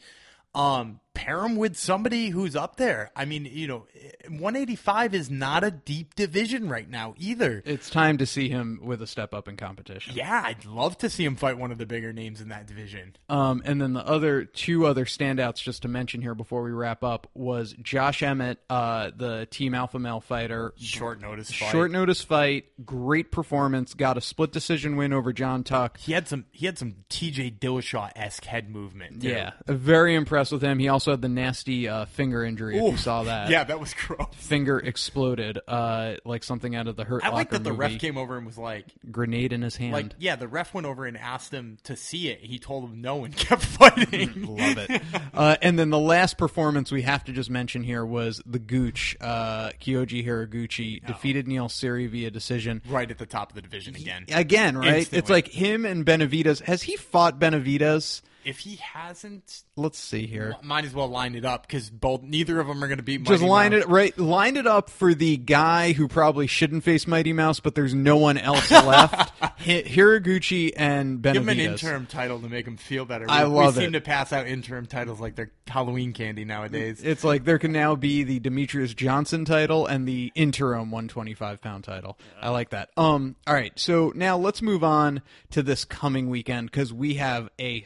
[0.54, 3.10] Um, pair him with somebody who's up there.
[3.16, 3.86] I mean, you know,
[4.28, 7.62] 185 is not a deep division right now either.
[7.64, 10.14] It's time to see him with a step up in competition.
[10.16, 13.16] Yeah, I'd love to see him fight one of the bigger names in that division.
[13.28, 17.04] Um, and then the other two other standouts, just to mention here before we wrap
[17.04, 20.74] up, was Josh Emmett, uh, the Team Alpha Male fighter.
[20.76, 21.70] Short notice fight.
[21.70, 25.98] Short notice fight, great performance, got a split decision win over Jon Tuck.
[25.98, 26.46] He had some.
[26.52, 27.52] He had some T.J.
[27.60, 29.22] Dillashaw esque head movement.
[29.22, 29.28] too.
[29.28, 30.78] Yeah, very impressed with him.
[30.78, 32.76] He also had the nasty uh, finger injury.
[32.78, 34.26] If you saw that, Yeah, that was gross.
[34.34, 37.80] finger exploded, uh, like something out of the Hurt I like Locker that the movie.
[37.80, 39.92] ref came over and was like, Grenade in his hand.
[39.92, 42.40] like, yeah, the ref went over and asked him to see it.
[42.40, 44.42] He told him no and kept fighting.
[44.56, 45.02] Love it.
[45.32, 49.16] uh, and then the last performance we have to just mention here was the Gooch,
[49.20, 52.82] uh, Kyoji Horiguchi, defeated Neil Seery via decision.
[52.88, 54.24] right at the top of the division again.
[54.32, 54.94] Again, right?
[55.02, 55.34] It's Instantly.
[55.34, 56.60] like him and Benavides.
[56.60, 58.22] Has he fought Benavides?
[58.44, 60.54] If he hasn't, Let's see here.
[60.62, 63.22] might as well line it up because both neither of them are going to beat.
[63.24, 63.82] Just line Mouse.
[63.82, 64.16] it right.
[64.18, 68.16] Line it up for the guy who probably shouldn't face Mighty Mouse, but there's no
[68.16, 69.32] one else left.
[69.40, 71.46] Hi- Horiguchi and Benavides.
[71.46, 73.26] Give him an interim title to make him feel better.
[73.28, 73.98] I we, love we seem it.
[73.98, 77.02] to pass out interim titles like they're Halloween candy nowadays.
[77.02, 81.84] It's like there can now be the Demetrious Johnson title and the interim 125 pound
[81.84, 82.18] title.
[82.40, 82.90] I like that.
[82.96, 87.48] Um, all right, so now let's move on to this coming weekend because we have
[87.58, 87.82] a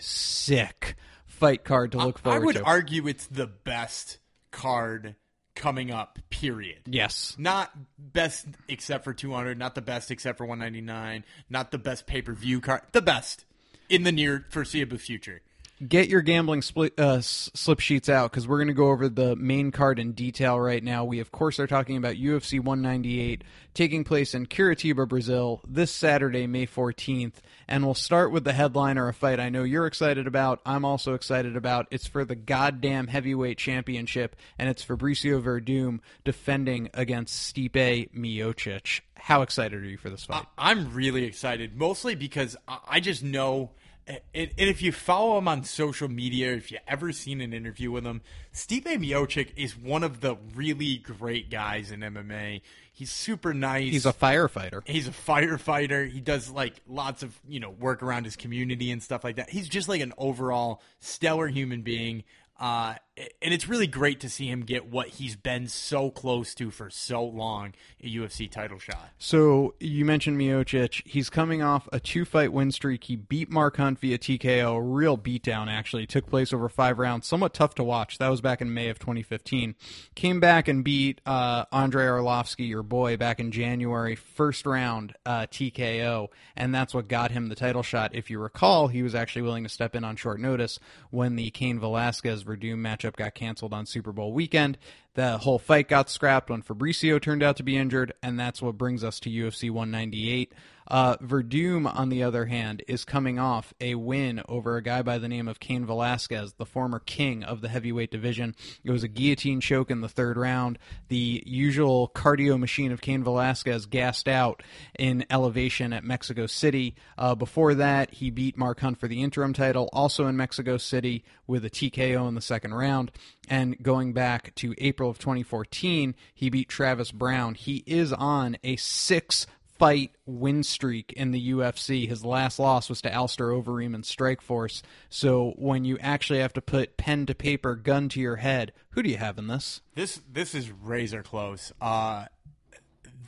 [0.48, 2.28] sick fight card to look for.
[2.28, 2.64] I forward would to.
[2.64, 4.18] argue it's the best
[4.50, 5.14] card
[5.54, 6.18] coming up.
[6.30, 6.80] Period.
[6.86, 9.58] yes, Not best except for 200.
[9.58, 11.24] Not the best except for 199.
[11.50, 12.82] Not the best pay per view card.
[12.92, 13.44] The best
[13.88, 15.40] in the near foreseeable future.
[15.86, 19.36] Get your gambling split, uh, slip sheets out because we're going to go over the
[19.36, 21.04] main card in detail right now.
[21.04, 23.44] We, of course, are talking about UFC 198
[23.78, 27.34] taking place in Curitiba, Brazil this Saturday, May 14th.
[27.68, 30.60] And we'll start with the headliner, a fight I know you're excited about.
[30.66, 31.86] I'm also excited about.
[31.92, 39.00] It's for the goddamn heavyweight championship, and it's Fabricio Werdum defending against Stipe Miocic.
[39.14, 40.44] How excited are you for this fight?
[40.56, 43.70] I'm really excited, mostly because I I just know.
[44.08, 47.90] And and if you follow him on social media, if you ever seen an interview
[47.90, 48.22] with him,
[48.54, 52.62] Stipe Miocic is one of the really great guys in MMA.
[52.92, 53.92] He's super nice.
[53.92, 54.80] He's a firefighter.
[54.86, 56.10] He's a firefighter.
[56.10, 59.50] He does like lots of you know work around his community and stuff like that.
[59.50, 62.24] He's just like an overall stellar human being.
[62.58, 62.94] Uh,
[63.42, 66.90] and it's really great to see him get what he's been so close to for
[66.90, 69.10] so long a UFC title shot.
[69.18, 71.02] So you mentioned Miocic.
[71.06, 73.04] He's coming off a two-fight win streak.
[73.04, 74.76] He beat Mark Hunt via TKO.
[74.76, 76.06] A real beatdown, actually.
[76.06, 77.26] Took place over five rounds.
[77.26, 78.18] Somewhat tough to watch.
[78.18, 79.74] That was back in May of 2015.
[80.14, 84.14] Came back and beat uh, Andrei Arlovsky, your boy, back in January.
[84.14, 86.28] First round uh, TKO.
[86.56, 88.14] And that's what got him the title shot.
[88.14, 90.78] If you recall, he was actually willing to step in on short notice
[91.10, 94.78] when the Cain Velasquez Werdum matchup got canceled on Super Bowl weekend.
[95.18, 98.78] The whole fight got scrapped when Fabricio turned out to be injured, and that's what
[98.78, 100.54] brings us to UFC 198.
[100.90, 105.18] Uh, Werdum, on the other hand, is coming off a win over a guy by
[105.18, 108.54] the name of Cain Velasquez, the former king of the heavyweight division.
[108.82, 110.78] It was a guillotine choke in the third round.
[111.08, 114.62] The usual cardio machine of Cain Velasquez gassed out
[114.98, 116.94] in elevation at Mexico City.
[117.18, 121.22] Uh, before that, he beat Mark Hunt for the interim title, also in Mexico City,
[121.46, 123.12] with a TKO in the second round.
[123.48, 127.54] And going back to April of 2014, he beat Travis Browne.
[127.54, 129.46] He is on a six
[129.78, 132.08] fight win streak in the UFC.
[132.08, 134.82] His last loss was to Alistair Overeem in Strikeforce.
[135.08, 139.02] So when you actually have to put pen to paper, gun to your head, who
[139.02, 139.80] do you have in this?
[139.94, 141.72] This this is razor close.
[141.80, 142.26] Uh,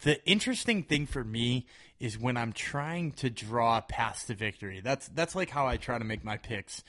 [0.02, 1.66] the interesting thing for me
[1.98, 4.80] is when I'm trying to draw past the victory.
[4.82, 6.82] That's that's like how I try to make my picks.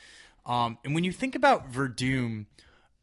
[0.46, 2.46] Um, and when you think about Werdum,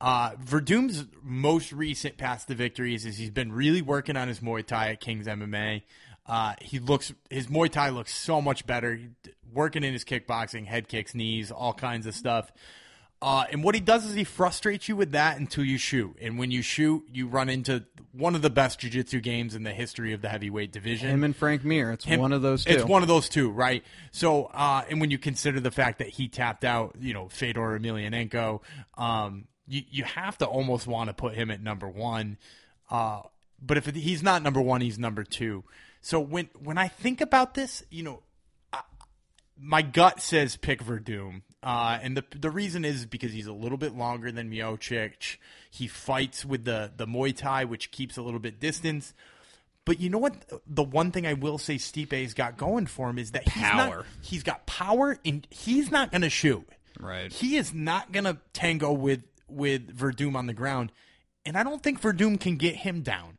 [0.00, 4.64] uh, Werdum's most recent past the victories is he's been really working on his Muay
[4.64, 5.82] Thai at King's MMA.
[6.26, 8.94] Uh, he looks his Muay Thai looks so much better.
[8.96, 9.08] He-
[9.50, 12.52] Working in his kickboxing, head kicks, knees, all kinds of stuff.
[13.22, 16.14] Uh, and what he does is he frustrates you with that until you shoot.
[16.20, 19.72] And when you shoot, you run into one of the best jiu-jitsu games in the
[19.72, 21.08] history of the heavyweight division.
[21.08, 21.90] Him and Frank Mir.
[21.92, 22.74] It's Him- one of those two.
[22.74, 23.82] It's one of those two, right?
[24.12, 27.80] So, uh, and when you consider the fact that he tapped out, you know, Fedor
[27.80, 28.60] Emelianenko,
[28.98, 32.38] um, you you have to almost want to put him at number one.
[32.90, 33.22] Uh,
[33.60, 35.64] but if it, he's not number one, he's number two.
[36.00, 38.22] So when when I think about this, you know,
[39.60, 41.42] my gut says pick Werdum.
[41.62, 45.36] Uh, and the the reason is because he's a little bit longer than Miocic.
[45.70, 49.12] He fights with the, the Muay Thai, which keeps a little bit distance.
[49.84, 50.34] But you know what?
[50.66, 53.96] The one thing I will say Stipe's got going for him is that he's Power.
[53.96, 56.68] Not, he's got power, and he's not going to shoot.
[57.00, 57.32] Right.
[57.32, 60.92] He is not going to tango with with Werdum on the ground,
[61.44, 63.38] and I don't think Werdum can get him down.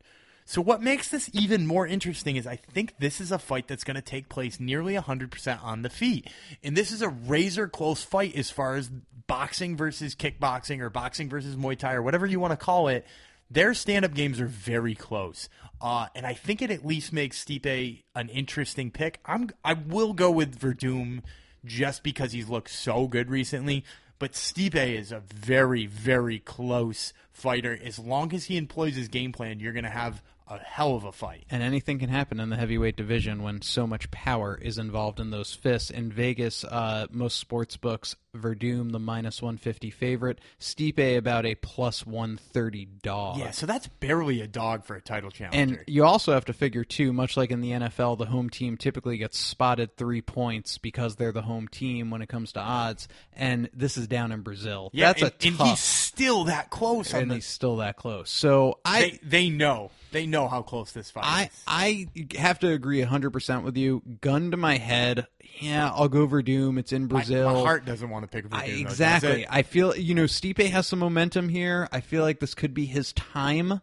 [0.50, 3.84] So what makes this even more interesting is I think this is a fight that's
[3.84, 6.28] going to take place nearly 100% on the feet.
[6.64, 8.90] And this is a razor close fight as far as
[9.28, 13.06] boxing versus kickboxing or boxing versus Muay Thai or whatever you want to call it.
[13.52, 15.50] Their stand-up games are very close.
[15.80, 19.20] Uh, and I think it at least makes Stipe an interesting pick.
[19.26, 21.22] I'm I will go with Werdum
[21.64, 23.86] just because he's looked so good recently.
[24.20, 27.80] But Stipe is a very, very close fighter.
[27.82, 31.04] As long as he employs his game plan, you're going to have a hell of
[31.04, 31.46] a fight.
[31.50, 35.30] And anything can happen in the heavyweight division when so much power is involved in
[35.30, 35.90] those fists.
[35.92, 42.06] In Vegas, uh, most sports books, Werdum the minus 150 favorite, Stipe about a plus
[42.06, 43.38] 130 dog.
[43.38, 45.58] Yeah, so that's barely a dog for a title challenger.
[45.58, 48.78] And you also have to figure too, much like in the NFL, the home team
[48.78, 53.08] typically gets spotted three points because they're the home team when it comes to odds.
[53.34, 54.90] And this is down in Brazil.
[54.94, 57.14] yeah, that's and, a tough, and he's still that close.
[57.14, 58.30] and the- he's still that close.
[58.30, 59.92] So I they, they know.
[60.12, 61.64] They know how close this fight I is.
[61.68, 64.02] I have to agree 100% with you.
[64.22, 65.28] Gun to my head,
[65.60, 66.80] yeah, I'll go Werdum.
[66.80, 67.52] It's in Brazil.
[67.54, 68.58] My, heart doesn't want to pick Werdum.
[68.58, 69.42] I, exactly.
[69.44, 69.48] it?
[69.50, 71.88] I feel you know Stipe has some momentum here.
[71.92, 73.82] I feel like this could be his time.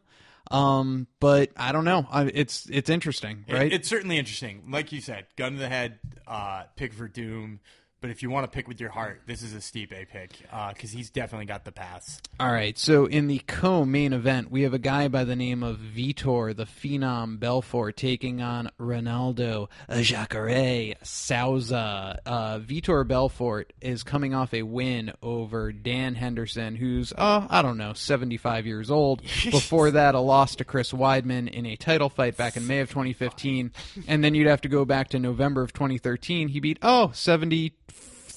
[0.51, 2.07] Um, but I don't know.
[2.11, 3.73] I, it's it's interesting, It- right?
[3.73, 4.63] it's certainly interesting.
[4.71, 7.59] Like you said, gun to the head, uh, pick Werdum.
[8.01, 10.39] But if you want to pick with your heart, this is a Stipe pick
[10.75, 12.21] because he's definitely got the pass.
[12.39, 12.77] All right.
[12.79, 16.67] So in the co-main event, we have a guy by the name of Vitor, the
[16.67, 19.69] Phenom Belfort, taking on Ronaldo
[20.03, 22.21] Jacare Souza.
[22.27, 27.79] Uh, Vitor Belfort is coming off a win over Dan Henderson, who's oh I don't
[27.79, 29.23] know, seventy-five years old.
[29.51, 32.91] Before that, a loss to Chris Weidman in a title fight back in May of
[32.91, 33.73] 2015,
[34.07, 36.49] and then you'd have to go back to November of 2013.
[36.49, 37.73] He beat oh 70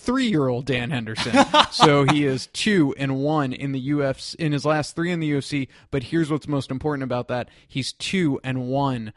[0.10, 1.45] three-year-old Dan Henderson.
[1.72, 5.32] so he is two and one in the UFC in his last three in the
[5.32, 5.67] UFC.
[5.91, 9.13] But here's what's most important about that: he's two and one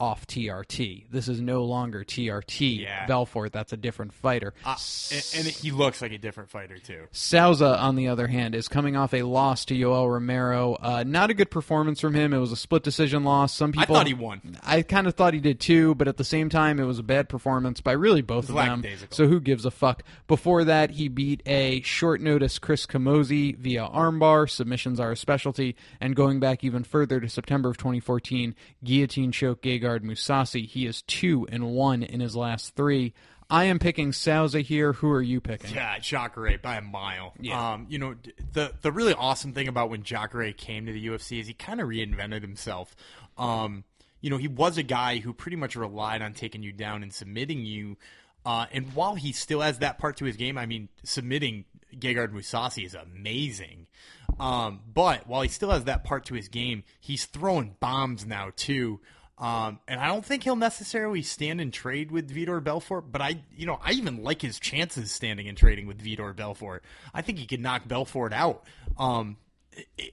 [0.00, 1.06] off TRT.
[1.10, 3.06] This is no longer TRT Yeah.
[3.06, 3.52] Belfort.
[3.52, 4.54] That's a different fighter.
[4.64, 4.76] Uh,
[5.12, 7.06] and, and he looks like a different fighter too.
[7.10, 10.74] Souza, on the other hand, is coming off a loss to Yoel Romero.
[10.80, 12.32] Uh, not a good performance from him.
[12.32, 13.52] It was a split decision loss.
[13.54, 13.96] Some people.
[13.96, 14.58] I thought he won.
[14.62, 17.02] I kind of thought he did too, but at the same time, it was a
[17.04, 18.84] bad performance by really both of them.
[19.10, 20.04] So who gives a fuck?
[20.28, 24.48] Before that, he beat a short notice Chris Camozzi via armbar.
[24.48, 25.74] Submissions are a specialty.
[26.00, 30.66] And going back even further to September of 2014, guillotine choke Gegard Mousasi.
[30.66, 33.14] He is two and one in his last three.
[33.50, 34.92] I am picking Souza here.
[34.92, 35.74] Who are you picking?
[35.74, 37.32] Yeah, Jacare by a mile.
[37.40, 37.72] Yeah.
[37.72, 38.14] Um, you know,
[38.52, 41.80] the the really awesome thing about when Jacare came to the UFC is he kind
[41.80, 42.94] of reinvented himself.
[43.38, 43.84] Um,
[44.20, 47.12] you know, he was a guy who pretty much relied on taking you down and
[47.12, 47.96] submitting you.
[48.44, 52.32] Uh, and while he still has that part to his game, I mean, submitting Gegard
[52.32, 53.86] Mousasi is amazing.
[54.38, 58.50] Um, but while he still has that part to his game, he's throwing bombs now
[58.54, 59.00] too.
[59.38, 63.40] Um, and I don't think he'll necessarily stand and trade with Vitor Belfort, but I,
[63.56, 66.82] you know, I even like his chances standing and trading with Vitor Belfort.
[67.14, 68.64] I think he could knock Belfort out.
[68.98, 69.36] Um,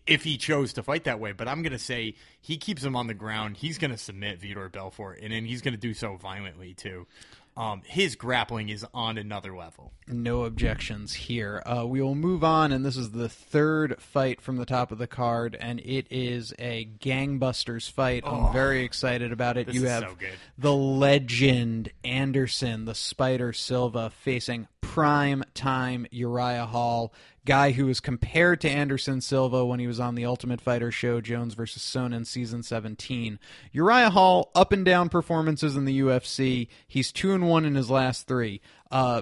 [0.05, 3.07] if he chose to fight that way, but I'm gonna say he keeps him on
[3.07, 3.57] the ground.
[3.57, 7.07] He's gonna submit Vitor Belfort, and then he's gonna do so violently too.
[7.57, 9.93] Um, his grappling is on another level.
[10.07, 11.63] No objections here.
[11.65, 14.97] Uh, we will move on, and this is the third fight from the top of
[14.97, 18.23] the card, and it is a gangbusters fight.
[18.25, 19.73] I'm very excited about it.
[19.73, 20.33] You have so good.
[20.57, 27.13] the legend Anderson, the Spider Silva, facing prime time Uriah Hall,
[27.45, 31.21] guy who was compared to Anderson Silva when he was on the Ultimate Fighter show
[31.21, 33.39] Jones versus Sonnen season 17.
[33.71, 36.67] Uriah Hall up and down performances in the UFC.
[36.87, 38.61] He's 2 and 1 in his last 3.
[38.91, 39.21] Uh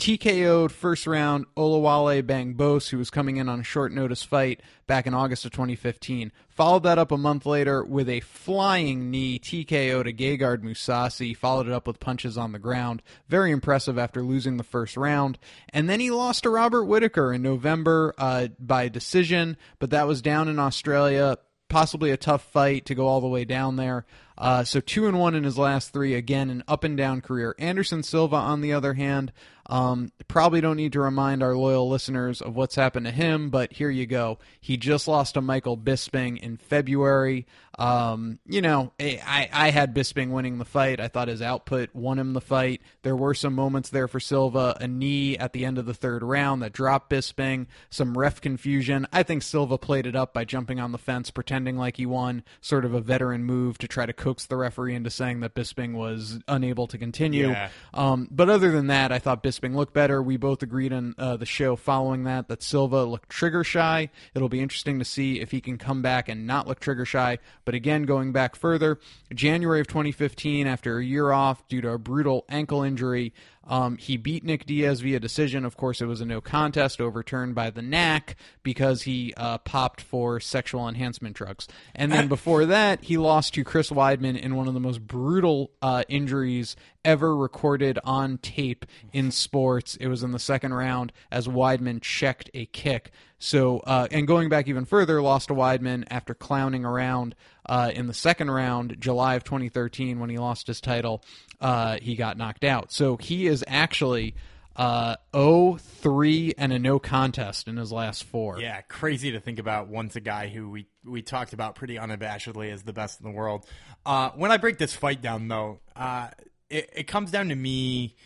[0.00, 5.06] TKO'd first round Oluwale Bamgbose, who was coming in on a short notice fight back
[5.06, 6.32] in August of 2015.
[6.48, 11.36] Followed that up a month later with a flying knee TKO to Gegard Mousasi.
[11.36, 13.02] Followed it up with punches on the ground.
[13.28, 15.38] Very impressive after losing the first round.
[15.68, 20.22] And then he lost to Robert Whitaker in November uh, by decision, but that was
[20.22, 21.36] down in Australia
[21.70, 24.04] possibly a tough fight to go all the way down there.
[24.36, 26.14] Uh, so two and one in his last three.
[26.14, 27.54] Again, an up and down career.
[27.58, 29.32] Anderson Silva, on the other hand,
[29.70, 33.72] um, probably don't need to remind our loyal listeners of what's happened to him, but
[33.72, 34.38] here you go.
[34.60, 37.46] He just lost to Michael Bisping in February.
[37.78, 41.00] Um, you know, I, I had Bisping winning the fight.
[41.00, 42.82] I thought his output won him the fight.
[43.02, 46.24] There were some moments there for Silva, a knee at the end of the third
[46.24, 49.06] round that dropped Bisping, some ref confusion.
[49.12, 52.42] I think Silva played it up by jumping on the fence, pretending like he won,
[52.60, 55.94] sort of a veteran move to try to coax the referee into saying that Bisping
[55.94, 57.50] was unable to continue.
[57.50, 57.70] Yeah.
[57.94, 60.22] Um, but other than that, I thought Bisping Bisping look better.
[60.22, 64.10] We both agreed on uh, the show following that that Silva looked trigger shy.
[64.34, 67.38] It'll be interesting to see if he can come back and not look trigger shy.
[67.64, 68.98] But again, going back further,
[69.34, 73.32] January of 2015, after a year off due to a brutal ankle injury,
[73.70, 75.64] um, he beat Nick Diaz via decision.
[75.64, 80.00] Of course, it was a no contest overturned by the NAC because he uh, popped
[80.00, 81.68] for sexual enhancement drugs.
[81.94, 85.70] And then before that, he lost to Chris Weidman in one of the most brutal
[85.80, 89.94] uh, injuries ever recorded on tape in sports.
[89.96, 93.12] It was in the second round as Weidman checked a kick.
[93.38, 97.34] So, uh, and going back even further, lost to Weidman after clowning around
[97.70, 101.22] uh, in the second round, July of 2013, when he lost his title.
[101.60, 102.90] Uh, he got knocked out.
[102.90, 104.34] So he is actually
[104.74, 108.60] uh, 0-3 and a no contest in his last four.
[108.60, 109.86] Yeah, crazy to think about.
[109.86, 113.36] Once a guy who we we talked about pretty unabashedly as the best in the
[113.36, 113.64] world.
[114.04, 116.28] Uh, when I break this fight down, though, uh,
[116.68, 118.16] it, it comes down to me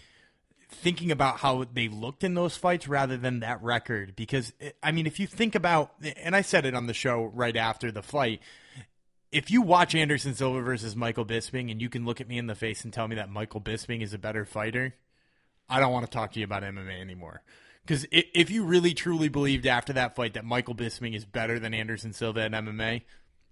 [0.71, 4.17] thinking about how they looked in those fights rather than that record.
[4.17, 7.57] Because I mean, if you think about, and I said it on the show right
[7.57, 8.41] after the fight.
[9.35, 12.47] If you watch Anderson Silva versus Michael Bisping and you can look at me in
[12.47, 14.95] the face and tell me that Michael Bisping is a better fighter,
[15.69, 17.43] I don't want to talk to you about MMA anymore.
[17.85, 21.75] Because if you really truly believed after that fight that Michael Bisping is better than
[21.75, 23.03] Anderson Silva in MMA,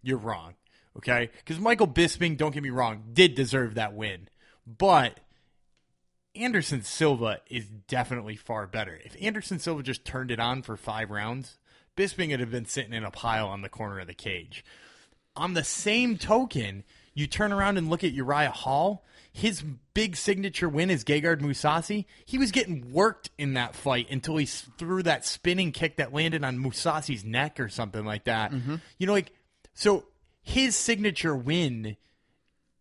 [0.05, 0.55] you're wrong.
[0.97, 1.30] Okay?
[1.39, 4.28] Because Michael Bisping, don't get me wrong, did deserve that win.
[4.64, 5.18] But
[6.37, 9.01] Anderson Silva is definitely far better.
[9.05, 11.59] If Anderson Silva just turned it on for five rounds,
[11.97, 14.64] Bisping would have been sitting in a pile on the corner of the cage.
[15.37, 19.05] On the same token, you turn around and look at Uriah Hall.
[19.33, 19.62] His
[19.95, 22.05] big signature win is Gegard Mousasi.
[22.24, 26.45] He was getting worked in that fight until he threw that spinning kick that landed
[26.45, 28.53] on Mousasi's neck or something like that.
[28.53, 28.76] Mm-hmm.
[28.99, 29.33] You know, like
[29.72, 30.05] so
[30.43, 31.97] his signature win,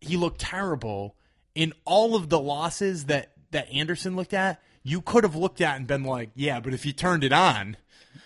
[0.00, 1.16] he looked terrible.
[1.54, 5.76] In all of the losses that that Anderson looked at, you could have looked at
[5.76, 7.76] and been like, yeah, but if he turned it on.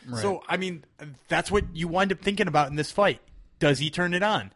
[0.08, 0.22] Right.
[0.22, 0.84] So, I mean,
[1.28, 3.20] that's what you wind up thinking about in this fight.
[3.58, 4.52] Does he turn it on?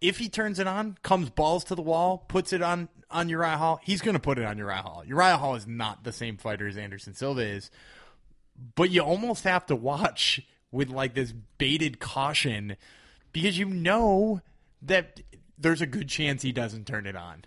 [0.00, 3.56] If he turns it on, comes balls to the wall, puts it on on Uriah
[3.56, 5.04] Hall, he's going to put it on Uriah Hall.
[5.06, 7.70] Uriah Hall is not the same fighter as Anderson Silva is,
[8.74, 10.40] but you almost have to watch
[10.72, 12.76] with like this baited caution
[13.32, 14.40] because you know
[14.82, 15.20] that
[15.56, 17.44] there's a good chance he doesn't turn it on.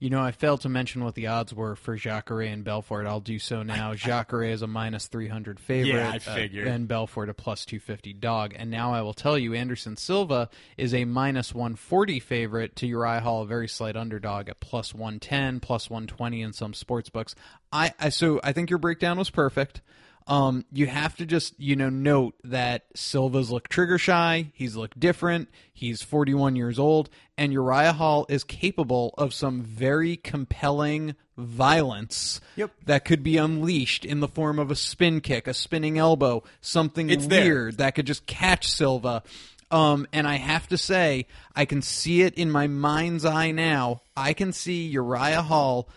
[0.00, 3.06] You know, I failed to mention what the odds were for Jacare and Belfort.
[3.06, 3.94] I'll do so now.
[3.96, 5.92] Jacare is a minus 300 favorite.
[5.92, 6.68] Yeah, I figured.
[6.68, 8.54] Uh, and Belfort a plus 250 dog.
[8.56, 13.20] And now I will tell you, Anderson Silva is a minus 140 favorite to Uriah
[13.20, 17.34] Hall, a very slight underdog at plus 110, plus 120 in some sports books.
[17.72, 19.80] I, I so I think your breakdown was perfect.
[20.28, 24.52] Um, you have to just you know note that Silva's look trigger shy.
[24.52, 25.48] He's looked different.
[25.72, 27.08] He's 41 years old,
[27.38, 32.70] and Uriah Hall is capable of some very compelling violence yep.
[32.84, 37.08] that could be unleashed in the form of a spin kick, a spinning elbow, something
[37.08, 37.86] it's weird there.
[37.86, 39.22] that could just catch Silva.
[39.70, 44.02] Um, and I have to say, I can see it in my mind's eye now.
[44.16, 45.88] I can see Uriah Hall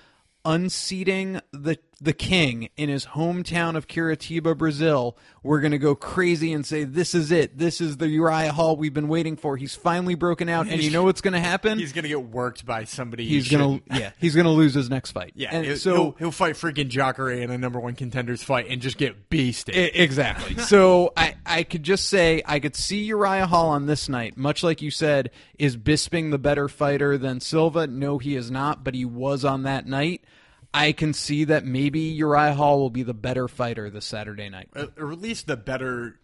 [0.45, 5.15] unseating the the king in his hometown of Curitiba, Brazil.
[5.43, 7.57] We're going to go crazy and say this is it.
[7.57, 9.55] This is the Uriah Hall we've been waiting for.
[9.55, 11.77] He's finally broken out and you know what's going to happen?
[11.77, 13.27] He's going to get worked by somebody.
[13.27, 15.33] He's going to yeah, he's going to lose his next fight.
[15.35, 15.49] Yeah.
[15.51, 18.81] And it, so he'll, he'll, fight freaking Jacare in a number 1 contenders fight and
[18.81, 19.91] just get beasted.
[19.93, 20.57] exactly.
[20.57, 24.63] so I I could just say I could see Uriah Hall on this night, much
[24.63, 25.29] like you said,
[25.59, 27.85] is Bisping the better fighter than Silva?
[27.85, 30.23] No, he is not, but he was on that night.
[30.73, 34.69] I can see that maybe Uriah Hall will be the better fighter this Saturday night,
[34.75, 36.19] or at least the better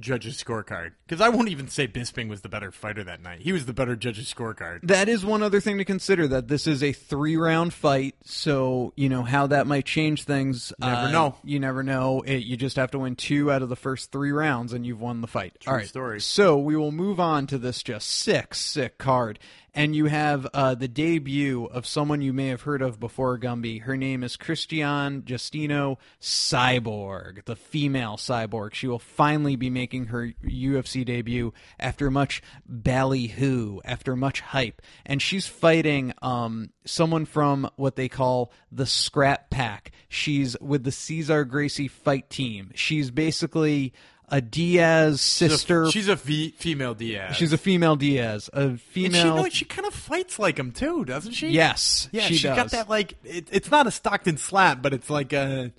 [0.00, 0.92] judge's scorecard.
[1.06, 3.40] Because I won't even say Bisping was the better fighter that night.
[3.40, 4.80] He was the better judge's scorecard.
[4.82, 6.28] That is one other thing to consider.
[6.28, 10.72] That this is a three round fight, so you know how that might change things.
[10.80, 11.36] You never uh, know.
[11.44, 12.22] You never know.
[12.22, 15.00] It, you just have to win two out of the first three rounds, and you've
[15.00, 15.60] won the fight.
[15.60, 15.88] True All right.
[15.88, 16.20] story.
[16.20, 19.38] So we will move on to this just sick, sick card
[19.74, 23.82] and you have uh, the debut of someone you may have heard of before, Gumby.
[23.82, 28.74] Her name is Christiane Justino Cyborg, the female cyborg.
[28.74, 35.20] She will finally be making her UFC debut after much ballyhoo, after much hype, and
[35.20, 39.92] she's fighting um, someone from what they call the Scrap Pack.
[40.08, 42.70] She's with the Cesar Gracie fight team.
[42.74, 43.92] She's basically
[44.30, 45.90] a Diaz sister.
[45.90, 47.36] She's a, she's a female Diaz.
[47.36, 48.50] She's a female Diaz.
[48.52, 49.06] A female.
[49.06, 51.48] And she, you know, she kind of fights like him too, doesn't she?
[51.48, 52.08] Yes.
[52.12, 53.14] Yeah, she has got that like.
[53.24, 55.72] It, it's not a Stockton slap, but it's like a,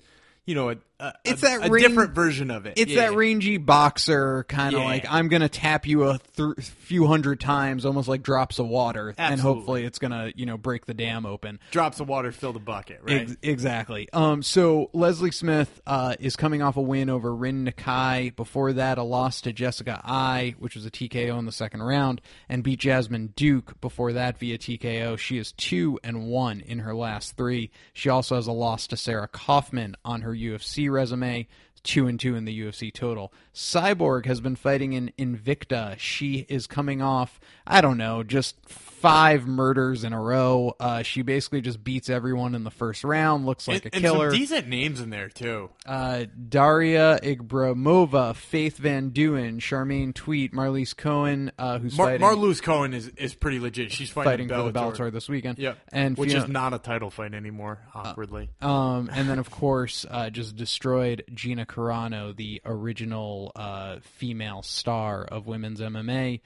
[0.46, 2.74] you know, a, a, It's that a different version of it.
[2.76, 3.10] It's Yeah.
[3.10, 4.86] that rangy boxer kind of Yeah.
[4.86, 9.14] like I'm gonna tap you a th- few hundred times, almost like drops of water,
[9.18, 11.58] and hopefully it's gonna you know break the dam open.
[11.70, 13.22] drops of water fill the bucket, right?
[13.22, 14.08] Ex- exactly.
[14.12, 18.34] Um, so Leslie Smith uh, is coming off a win over Rin Nakai.
[18.36, 22.20] Before that, a loss to Jessica Eye, which was a TKO in the second round,
[22.48, 23.80] and beat Jessamyn Duke.
[23.80, 27.70] Before that, via TKO, she is two and one in her last three.
[27.92, 31.46] She also has a loss to Sarah Kaufman on her UFC resume.
[31.82, 33.32] Two and two in the UFC total.
[33.54, 35.98] Cyborg has been fighting in Invicta.
[35.98, 40.74] She is coming off, I don't know, just five murders in a row.
[40.78, 43.46] Uh, she basically just beats everyone in the first round.
[43.46, 44.30] Looks like and, a and killer.
[44.30, 45.70] some decent names in there too.
[45.86, 52.60] Uh, Daria Ibragimova, Faith Van Duyn, Charmaine Tweet, Marloes Coenen, uh, who's Mar- fighting, Marloes
[52.60, 53.90] Coenen is, is pretty legit.
[53.90, 54.96] She's fighting, fighting for the Bellator.
[54.96, 55.58] Bellator this weekend.
[55.58, 55.78] Yep.
[55.92, 57.80] and which Fiona- is not a title fight anymore.
[57.94, 58.50] Awkwardly.
[58.60, 65.24] Um, and then of course, uh, just destroyed Gina Carano, the original uh, female star
[65.24, 66.40] of women's MMA.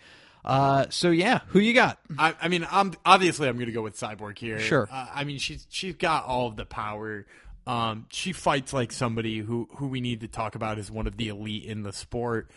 [0.45, 1.99] Uh, so yeah, who you got?
[2.19, 4.61] I, I mean, I'm obviously I'm going to go with Cyborg here.
[4.61, 4.89] Sure.
[4.93, 7.27] Uh, I mean, she's she's got all of the power.
[7.67, 11.17] Um, she fights like somebody who who we need to talk about as one of
[11.17, 12.51] the elite in the sport.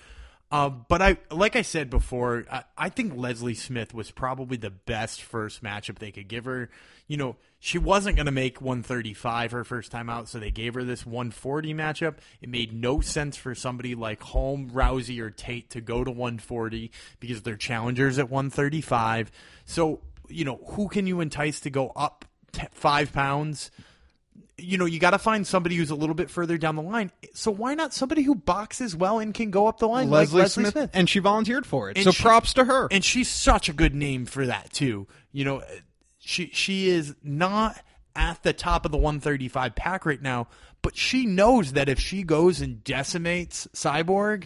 [0.50, 4.70] Uh, but I, like I said before, I, I think Leslie Smith was probably the
[4.70, 6.70] best first matchup they could give her.
[7.08, 10.76] You know, she wasn't going to make 135 her first time out, so they gave
[10.76, 12.16] her this 140 matchup.
[12.42, 16.92] It made no sense for somebody like Holm, Rousey, or Tate to go to 140
[17.20, 19.32] because they're challengers at 135.
[19.66, 22.24] So, you know, who can you entice to go up
[22.54, 23.70] t- five pounds?
[24.58, 27.12] You know, you got to find somebody who's a little bit further down the line.
[27.34, 30.44] So why not somebody who boxes well and can go up the line Leslie, like
[30.44, 30.90] Leslie Smith, Smith?
[30.94, 31.98] and she volunteered for it.
[31.98, 32.88] And so she- props to her.
[32.92, 35.08] And she's such a good name for that too.
[35.32, 35.64] You know,
[36.20, 37.80] she she is not
[38.16, 40.48] at the top of the 135 pack right now,
[40.82, 44.46] but she knows that if she goes and decimates Cyborg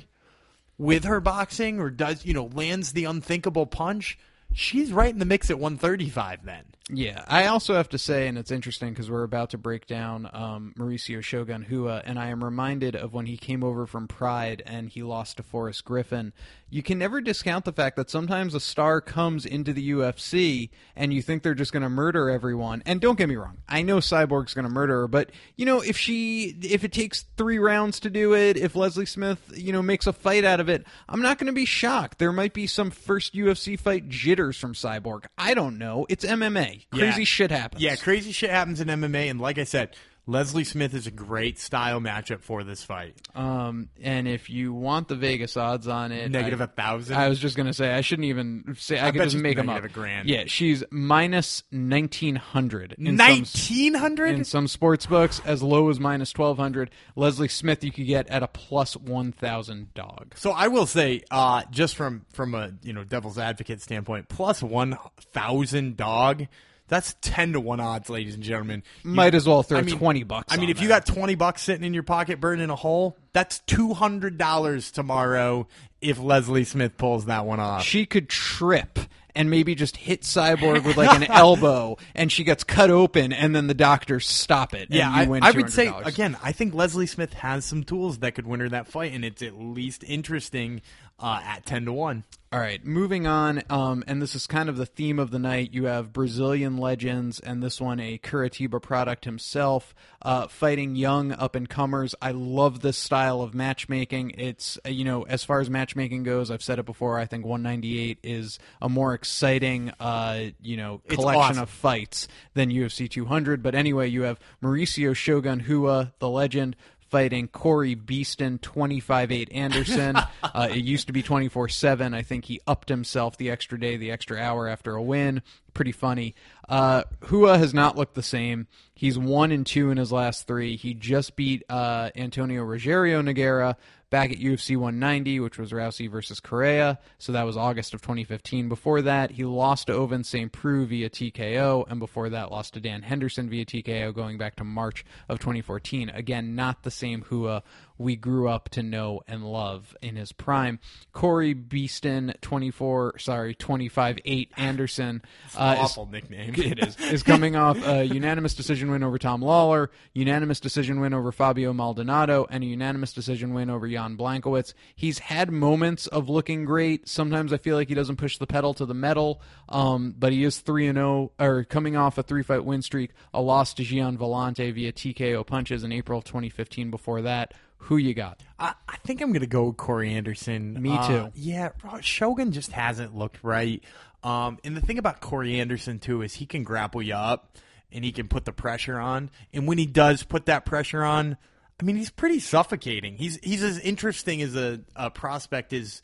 [0.77, 4.17] with her boxing or does, you know, lands the unthinkable punch,
[4.53, 6.63] she's right in the mix at 135 then.
[6.93, 10.29] Yeah, I also have to say, and it's interesting because we're about to break down
[10.33, 14.61] um, Mauricio Shogun Hua, and I am reminded of when he came over from Pride
[14.65, 16.33] and he lost to Forrest Griffin.
[16.69, 21.13] You can never discount the fact that sometimes a star comes into the UFC and
[21.13, 22.81] you think they're just going to murder everyone.
[22.85, 25.81] And don't get me wrong, I know Cyborg's going to murder her, but you know
[25.81, 29.81] if she if it takes three rounds to do it, if Leslie Smith you know
[29.81, 32.19] makes a fight out of it, I'm not going to be shocked.
[32.19, 34.07] There might be some first UFC fight
[34.41, 35.25] jitters from Cyborg.
[35.37, 36.05] I don't know.
[36.09, 36.85] It's MMA.
[36.91, 37.25] Crazy Yeah.
[37.25, 37.81] shit happens.
[37.81, 39.95] Yeah, crazy shit happens in MMA, and like I said,
[40.31, 43.15] Leslie Smith is a great style matchup for this fight.
[43.35, 47.17] Um, and if you want the Vegas odds on it, Negative I, a thousand.
[47.17, 49.67] I was just gonna say I shouldn't even say I, I could just make them
[49.67, 49.83] up.
[49.83, 50.29] a grand.
[50.29, 52.95] Yeah, she's minus nineteen hundred.
[52.97, 54.35] Nineteen hundred.
[54.35, 56.91] in some sports books, as low as minus twelve hundred.
[57.17, 60.33] Leslie Smith, you could get at a plus one thousand dog.
[60.37, 64.63] So I will say, uh, just from from a you know devil's advocate standpoint, plus
[64.63, 64.97] one
[65.33, 66.47] thousand dog.
[66.91, 68.83] That's ten to one odds, ladies and gentlemen.
[69.05, 71.35] You- Might as well throw I mean- 20 bucks I mean, if you got twenty
[71.35, 75.67] bucks sitting in your pocket, burning a hole, that's two hundred dollars tomorrow.
[76.01, 78.99] If Leslie Smith pulls that one off, She could trip
[79.33, 83.55] and maybe just hit Cyborg with like an elbow, and she gets cut open, and
[83.55, 84.89] then the doctors stop it.
[84.89, 86.35] and Yeah, you I, I would say again.
[86.43, 89.41] I think Leslie Smith has some tools that could win her that fight, and it's
[89.41, 90.81] at least interesting
[91.21, 92.23] uh, at ten to one.
[92.53, 95.69] All right, moving on, um, and this is kind of the theme of the night.
[95.71, 101.55] You have Brazilian legends, and this one a Curitiba product himself, uh, fighting young up
[101.55, 102.13] and comers.
[102.21, 104.31] I love this style of matchmaking.
[104.31, 107.17] It's uh, you know, as far as matchmaking goes, I've said it before.
[107.17, 111.63] I think 198 is a more exciting, uh, you know, collection awesome.
[111.63, 113.63] of fights than UFC 200.
[113.63, 116.75] But anyway, you have Mauricio Shogun Hua, the legend,
[117.11, 120.15] fighting Corey Beeston, 25-8 Anderson.
[120.43, 122.15] uh, it used to be 24-7.
[122.15, 125.43] I think he upped himself the extra day, the extra hour after a win.
[125.73, 126.33] Pretty funny.
[126.67, 128.67] Uh, Hua has not looked the same.
[129.01, 130.75] He's one and two in his last three.
[130.75, 133.75] He just beat uh, Antonio Rogerio Nogueira
[134.11, 136.99] back at UFC 190, which was Rousey versus Correia.
[137.17, 138.69] So that was August of 2015.
[138.69, 140.51] Before that, he lost to Ovince St.
[140.51, 144.63] Preux via TKO, and before that, lost to Dan Henderson via TKO, going back to
[144.63, 146.09] March of 2014.
[146.09, 147.63] Again, not the same Hua
[148.01, 150.79] we grew up to know and love in his prime.
[151.13, 155.21] Corey Beeston, 24, sorry, 25 8 Anderson.
[155.55, 156.53] Uh, awful is, nickname.
[156.57, 156.99] it is.
[156.99, 161.73] Is coming off a unanimous decision win over Tom Lawlor, unanimous decision win over Fabio
[161.73, 164.73] Maldonado, and a unanimous decision win over Jan Blachowicz.
[164.95, 167.07] He's had moments of looking great.
[167.07, 170.43] Sometimes I feel like he doesn't push the pedal to the metal, um, but he
[170.43, 173.83] is 3 and 0, or coming off a three fight win streak, a loss to
[173.83, 177.53] Gian Villante via TKO punches in April 2015 before that.
[177.85, 178.43] Who you got?
[178.59, 180.79] I, I think I'm going to go Corey Anderson.
[180.79, 181.13] Me too.
[181.13, 181.69] Uh, yeah,
[182.01, 183.83] Shogun just hasn't looked right.
[184.23, 187.57] Um, and the thing about Corey Anderson too is he can grapple you up
[187.91, 189.29] and he can put the pressure on.
[189.53, 191.37] And when he does put that pressure on,
[191.79, 193.15] I mean, he's pretty suffocating.
[193.17, 196.01] He's he's as interesting as a, a prospect as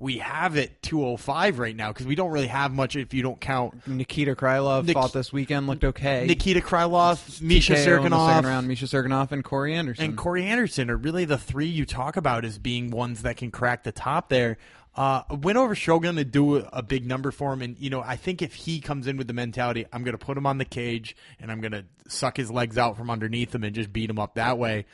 [0.00, 3.40] we have at 205 right now because we don't really have much if you don't
[3.40, 3.86] count.
[3.86, 6.26] Nikita Krylov Nik- fought this weekend, looked okay.
[6.26, 10.04] Nikita Krylov, Misha round, Misha Cirkunov, and Corey Anderson.
[10.04, 13.50] And Corey Anderson are really the three you talk about as being ones that can
[13.50, 14.58] crack the top there.
[14.96, 18.02] Uh, went over Shogun to do a, a big number for him, and you know
[18.02, 20.58] I think if he comes in with the mentality, I'm going to put him on
[20.58, 23.92] the cage and I'm going to suck his legs out from underneath him and just
[23.92, 24.86] beat him up that way.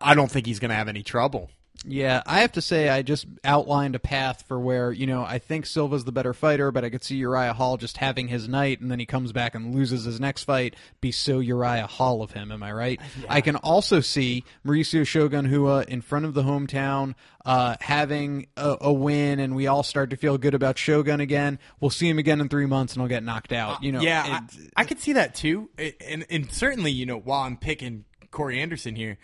[0.00, 1.50] I don't think he's going to have any trouble.
[1.84, 5.38] Yeah, I have to say I just outlined a path for where, you know, I
[5.38, 8.80] think Silva's the better fighter, but I could see Uriah Hall just having his night
[8.80, 12.32] and then he comes back and loses his next fight, be so Uriah Hall of
[12.32, 13.00] him, am I right?
[13.20, 13.26] Yeah.
[13.28, 17.14] I can also see Mauricio Shogun Hua in front of the hometown
[17.44, 21.58] uh, having a, a, win and we all start to feel good about Shogun again.
[21.80, 24.00] We'll see him again in 3 months and he'll get knocked out, you know.
[24.00, 24.40] Yeah,
[24.76, 25.70] I, I could see that too.
[26.00, 29.18] And and certainly, you know, while I'm picking Corey Anderson here,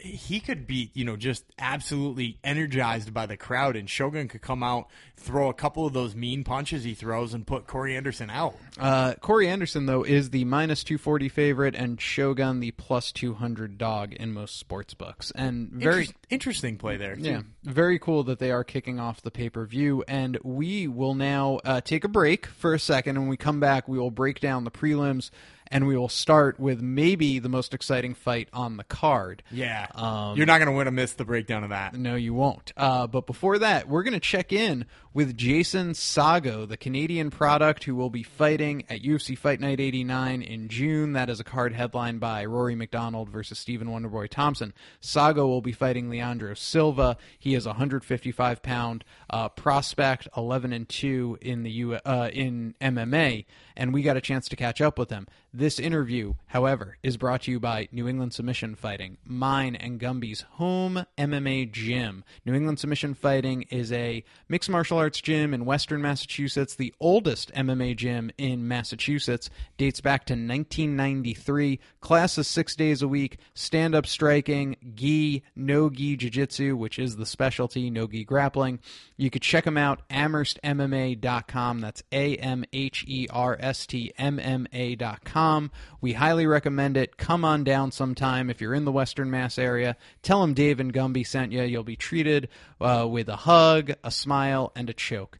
[0.00, 4.62] he could be, you know, just absolutely energized by the crowd, and Shogun could come
[4.62, 8.56] out, throw a couple of those mean punches he throws, and put Corey Anderson out.
[8.78, 14.12] Uh, Corey Anderson, though, is the minus 240 favorite, and Shogun the plus 200 dog
[14.12, 15.32] in most sports books.
[15.34, 17.16] And very Interest, interesting play there.
[17.16, 17.22] Too.
[17.22, 20.04] Yeah, very cool that they are kicking off the pay per view.
[20.06, 23.58] And we will now uh, take a break for a second, and when we come
[23.58, 25.30] back, we will break down the prelims
[25.70, 29.42] and we will start with maybe the most exciting fight on the card.
[29.50, 31.94] Yeah, um, you're not going to want to miss the breakdown of that.
[31.94, 32.72] No, you won't.
[32.76, 37.84] Uh, but before that, we're going to check in with Jason Saggo, the Canadian product
[37.84, 41.12] who will be fighting at UFC Fight Night 89 in June.
[41.14, 44.72] That is a card headlined by Rory MacDonald versus Stephen Wonderboy Thompson.
[45.02, 47.16] Saggo will be fighting Leandro Silva.
[47.38, 52.74] He is a 155 pound uh, prospect, 11 and 2 in the U- uh, in
[52.80, 53.44] MMA,
[53.78, 55.26] and we got a chance to catch up with him.
[55.54, 60.42] This interview, however, is brought to you by New England Submission Fighting, mine and Gumby's
[60.42, 62.24] home MMA gym.
[62.44, 67.54] New England Submission Fighting is a mixed martial arts gym in Western Massachusetts, the oldest
[67.54, 69.48] MMA gym in Massachusetts,
[69.78, 71.78] dates back to 1993.
[72.00, 77.16] Classes six days a week, stand up striking, gi, no gi jiu jitsu, which is
[77.16, 78.80] the specialty, no gi grappling.
[79.16, 81.80] You could check them out, amherstmma.com.
[81.80, 85.70] That's A M H E R S T M M A.com.
[86.00, 87.16] We highly recommend it.
[87.16, 89.96] Come on down sometime if you're in the Western Mass area.
[90.22, 91.62] Tell them Dave and Gumby sent you.
[91.62, 92.48] You'll be treated
[92.80, 95.38] uh, with a hug, a smile, and a choke.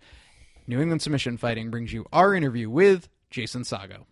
[0.67, 4.05] New England Submission Fighting brings you our interview with Jason Saggo.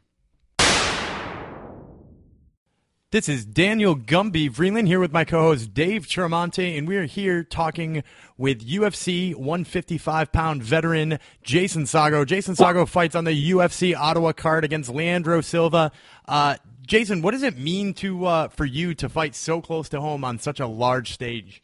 [3.16, 7.42] This is Daniel Gumby Vreeland here with my co-host Dave Tremonte, and we are here
[7.42, 8.04] talking
[8.36, 12.26] with UFC 155 pound veteran Jason Saggo.
[12.26, 15.92] Jason Saggo fights on the UFC Ottawa card against Leandro Silva.
[16.28, 16.56] Uh,
[16.86, 20.22] Jason, what does it mean to uh, for you to fight so close to home
[20.22, 21.62] on such a large stage?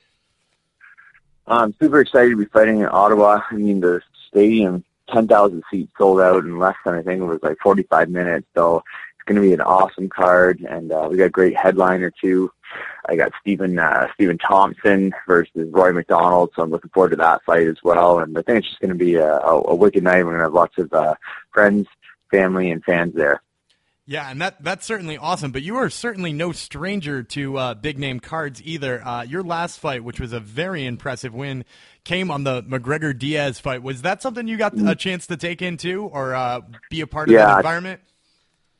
[1.47, 3.43] I'm super excited to be fighting in Ottawa.
[3.51, 7.43] I mean, the stadium, 10,000 seats sold out in less than I think it was
[7.43, 8.47] like 45 minutes.
[8.55, 8.83] So
[9.23, 12.51] it's going to be an awesome card, and uh, we got a great headliner too.
[13.09, 17.45] I got Stephen uh, Stephen Thompson versus Roy McDonald, so I'm looking forward to that
[17.45, 18.19] fight as well.
[18.19, 20.25] And I think it's just going to be a, a, a wicked night.
[20.25, 21.15] We're going to have lots of uh,
[21.53, 21.87] friends,
[22.33, 23.43] family, and fans there.
[24.07, 25.53] Yeah, and that that's certainly awesome.
[25.53, 29.07] But you are certainly no stranger to uh, big name cards either.
[29.07, 31.65] Uh, your last fight, which was a very impressive win,
[32.03, 33.85] came on the McGregor Diaz fight.
[33.85, 37.07] Was that something you got a chance to take in too, or uh, be a
[37.07, 38.01] part of yeah, that environment?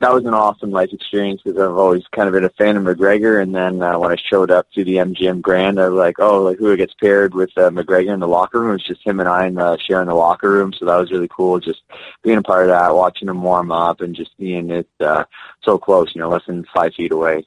[0.03, 2.83] That was an awesome life experience because I've always kind of been a fan of
[2.83, 3.41] McGregor.
[3.41, 6.43] And then uh, when I showed up to the MGM Grand, I was like, oh,
[6.43, 8.75] like who gets paired with uh, McGregor in the locker room?
[8.75, 10.73] It's just him and I in the, sharing the locker room.
[10.73, 11.61] So that was really cool.
[11.61, 11.83] Just
[12.25, 15.25] being a part of that, watching him warm up, and just being it uh,
[15.63, 17.47] so close, you know, less than five feet away.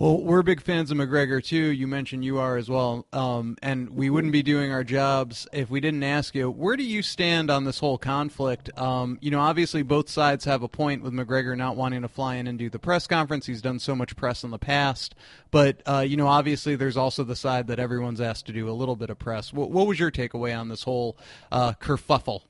[0.00, 1.56] Well, we're big fans of McGregor too.
[1.56, 5.70] You mentioned you are as well, um, and we wouldn't be doing our jobs if
[5.70, 6.48] we didn't ask you.
[6.48, 8.70] Where do you stand on this whole conflict?
[8.78, 12.36] Um, you know, obviously both sides have a point with McGregor not wanting to fly
[12.36, 13.46] in and do the press conference.
[13.46, 15.16] He's done so much press in the past,
[15.50, 18.78] but uh, you know, obviously there's also the side that everyone's asked to do a
[18.78, 19.52] little bit of press.
[19.52, 21.18] What, what was your takeaway on this whole
[21.50, 22.42] uh, kerfuffle?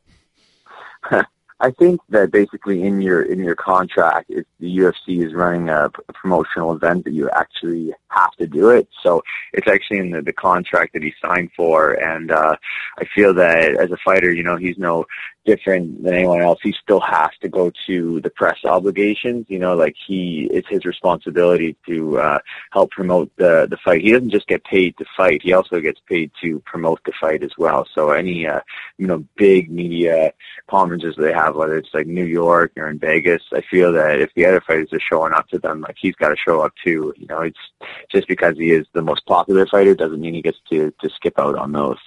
[1.61, 5.91] I think that basically in your in your contract, if the UFC is running a,
[6.15, 8.89] promotional event, that you actually have to do it.
[9.03, 12.57] So it's actually in the, the contract that he signed for, and uh,
[12.99, 15.05] I feel that as a fighter, you know, he's no
[15.49, 16.59] different than anyone else.
[16.63, 19.47] He still has to go to the press obligations.
[19.49, 22.39] You know, like he, it's his responsibility to uh,
[22.71, 24.03] help promote the the fight.
[24.03, 27.43] He doesn't just get paid to fight; he also gets paid to promote the fight
[27.43, 27.87] as well.
[27.95, 28.61] So any, uh,
[28.99, 30.33] you know, big media
[30.69, 34.31] conferences they have, whether it's like New York or in Vegas, I feel that if
[34.37, 37.15] the other fighters are showing up to them, like he's got to show up too.
[37.17, 37.65] You know, it's
[38.13, 41.39] just because he is the most popular fighter doesn't mean he gets to to skip
[41.39, 41.99] out on those.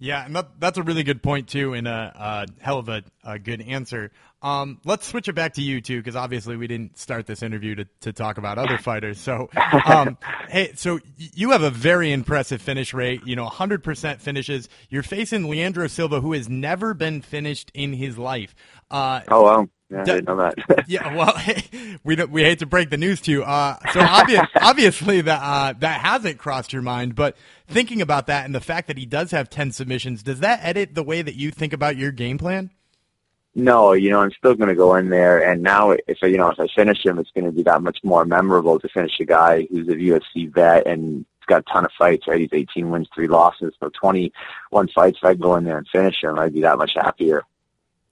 [0.00, 3.02] Yeah, and that, that's a really good point too, and a, a hell of a,
[3.24, 4.12] a good answer.
[4.40, 7.74] Um, let's switch it back to you too, because obviously we didn't start this interview
[7.76, 9.18] to, to talk about other fighters.
[9.18, 9.50] So,
[9.84, 10.16] um,
[10.48, 13.22] hey, so you have a very impressive finish rate.
[13.24, 14.68] You know, 100% finishes.
[14.90, 18.54] You're facing Leandro Silva, who has never been finished in his life.
[18.90, 19.68] Uh, oh wow.
[19.90, 20.84] Yeah, I didn't know that.
[20.86, 21.34] yeah, well,
[22.04, 23.42] we we hate to break the news to you.
[23.42, 27.36] Uh, so obvious, obviously that uh, that hasn't crossed your mind, but
[27.66, 30.94] thinking about that and the fact that he does have ten submissions, does that edit
[30.94, 32.70] the way that you think about your game plan?
[33.58, 36.48] No, you know, I'm still going to go in there, and now if you know
[36.48, 39.24] if I finish him, it's going to be that much more memorable to finish a
[39.24, 42.28] guy who's a UFC vet and got a ton of fights.
[42.28, 45.18] Right, he's 18 wins, three losses, so 21 fights.
[45.20, 47.42] If I go in there and finish him, I'd be that much happier.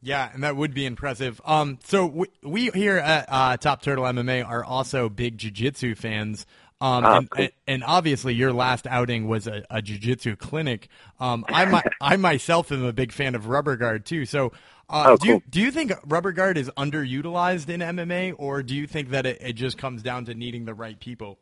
[0.03, 1.41] Yeah, and that would be impressive.
[1.45, 6.45] Um, so we, we here at uh, Top Turtle MMA are also big jiu-jitsu fans.
[6.81, 7.49] Um, oh, and, cool.
[7.67, 10.89] and, obviously your last outing was a, a jiu-jitsu clinic.
[11.19, 14.27] Um, I, I myself am a big fan of rubber guard too.
[14.27, 14.53] So,
[14.91, 18.75] uh, oh, do, you, do you think rubber guard is underutilized in MMA or do
[18.75, 21.39] you think that it, it just comes down to needing the right people?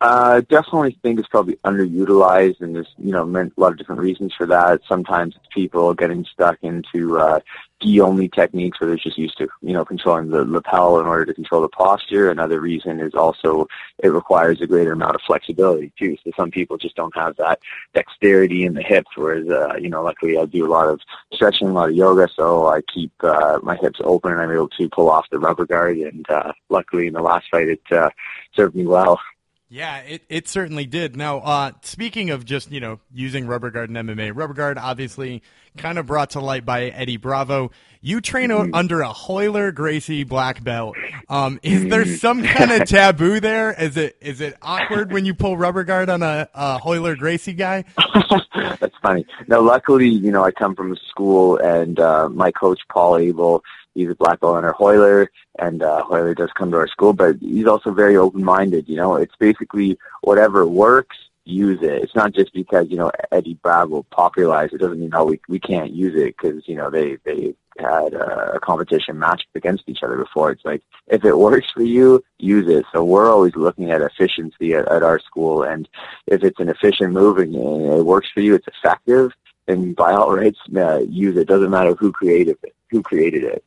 [0.00, 4.30] Uh, definitely think it's probably underutilized, and there's you know a lot of different reasons
[4.36, 4.80] for that.
[4.86, 7.40] Sometimes it's people getting stuck into uh,
[7.82, 11.26] gi only techniques where they're just used to you know controlling the lapel in order
[11.26, 12.30] to control the posture.
[12.30, 13.66] Another reason is also
[14.02, 16.16] it requires a greater amount of flexibility too.
[16.24, 17.60] So some people just don't have that
[17.94, 21.00] dexterity in the hips, whereas uh, you know luckily I do a lot of
[21.32, 24.68] stretching, a lot of yoga, so I keep uh, my hips open and I'm able
[24.68, 25.98] to pull off the rubber guard.
[25.98, 28.10] And uh, luckily in the last fight it uh,
[28.54, 29.20] served me well.
[29.68, 31.16] Yeah, it, it certainly did.
[31.16, 35.42] Now, uh, speaking of just, you know, using rubber guard in MMA, rubber guard obviously
[35.76, 37.72] kind of brought to light by Eddie Bravo.
[38.00, 38.72] You train mm-hmm.
[38.72, 40.96] under a Royler Gracie black belt.
[41.28, 42.14] Um, is there mm-hmm.
[42.14, 43.72] some kind of taboo there?
[43.72, 47.52] Is it is it awkward when you pull rubber guard on a, a Royler Gracie
[47.52, 47.84] guy?
[48.54, 49.26] That's funny.
[49.48, 53.64] No, luckily, you know, I come from a school and uh, my coach Paul Abel
[53.96, 55.28] he's a black belt under Royler,
[55.58, 58.88] and uh, Royler does come to our school, but he's also very open-minded.
[58.88, 62.02] You know, it's basically whatever works, use it.
[62.02, 65.58] It's not just because you know Eddie Bravo popularized it doesn't mean oh we we
[65.58, 70.16] can't use it because you know they they had a competition match against each other
[70.16, 70.50] before.
[70.50, 72.84] It's like if it works for you, use it.
[72.92, 75.88] So we're always looking at efficiency at, at our school, and
[76.26, 79.32] if it's an efficient move and it works for you, it's effective.
[79.66, 81.48] Then by all rights, uh, use it.
[81.48, 82.74] Doesn't matter who created it.
[82.90, 83.64] Who created it.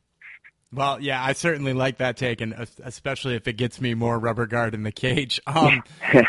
[0.72, 2.54] Well, yeah, I certainly like that take, and
[2.84, 5.40] especially if it gets me more rubber guard in the cage.
[5.50, 5.82] Um,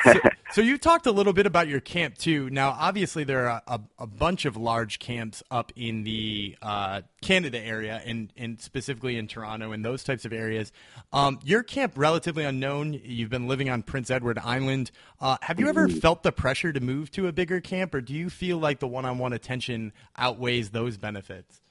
[0.04, 0.14] so,
[0.52, 2.50] so, you talked a little bit about your camp too.
[2.50, 7.60] Now, obviously, there are a, a bunch of large camps up in the uh, Canada
[7.60, 10.72] area, and, and specifically in Toronto and those types of areas.
[11.14, 13.00] Um, your camp relatively unknown.
[13.04, 14.89] You've been living on Prince Edward Island.
[15.20, 16.00] Uh, have you ever mm-hmm.
[16.00, 18.88] felt the pressure to move to a bigger camp, or do you feel like the
[18.88, 21.62] one-on-one attention outweighs those benefits?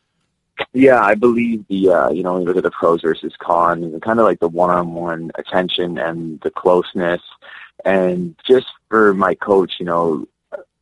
[0.72, 3.92] Yeah, I believe the uh, you know when you look at the pros versus cons,
[4.02, 7.20] kind of like the one-on-one attention and the closeness,
[7.84, 10.28] and just for my coach, you know,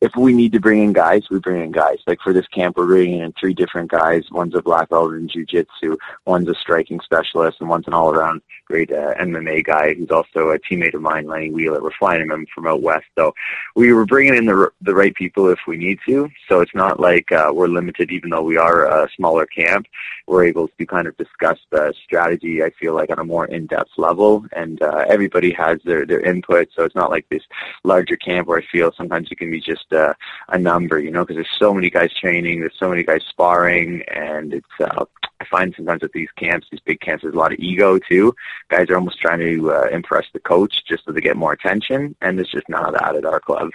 [0.01, 1.97] if we need to bring in guys, we bring in guys.
[2.07, 4.23] Like for this camp, we're bringing in three different guys.
[4.31, 8.91] One's a black belt in jiu-jitsu, one's a striking specialist, and one's an all-around great
[8.91, 11.81] uh, MMA guy who's also a teammate of mine, Lenny Wheeler.
[11.81, 13.33] We're flying him from out west, so
[13.75, 16.29] we were bringing in the the right people if we need to.
[16.47, 19.87] So it's not like uh, we're limited, even though we are a smaller camp.
[20.27, 22.63] We're able to kind of discuss the strategy.
[22.63, 26.69] I feel like on a more in-depth level, and uh, everybody has their their input.
[26.75, 27.43] So it's not like this
[27.83, 30.13] larger camp where I feel sometimes it can be just just uh,
[30.49, 34.03] a number, you know, because there's so many guys training, there's so many guys sparring,
[34.03, 35.05] and it's uh,
[35.39, 38.35] I find sometimes at these camps, these big camps, there's a lot of ego too.
[38.69, 42.15] Guys are almost trying to uh, impress the coach just so they get more attention,
[42.21, 43.69] and there's just not that at our club.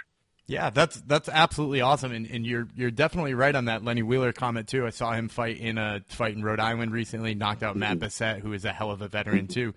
[0.47, 4.31] Yeah, that's that's absolutely awesome, and, and you're you're definitely right on that Lenny Wheeler
[4.31, 4.85] comment too.
[4.85, 8.41] I saw him fight in a fight in Rhode Island recently, knocked out Matt mm-hmm.
[8.41, 9.73] Who is a hell of a veteran too.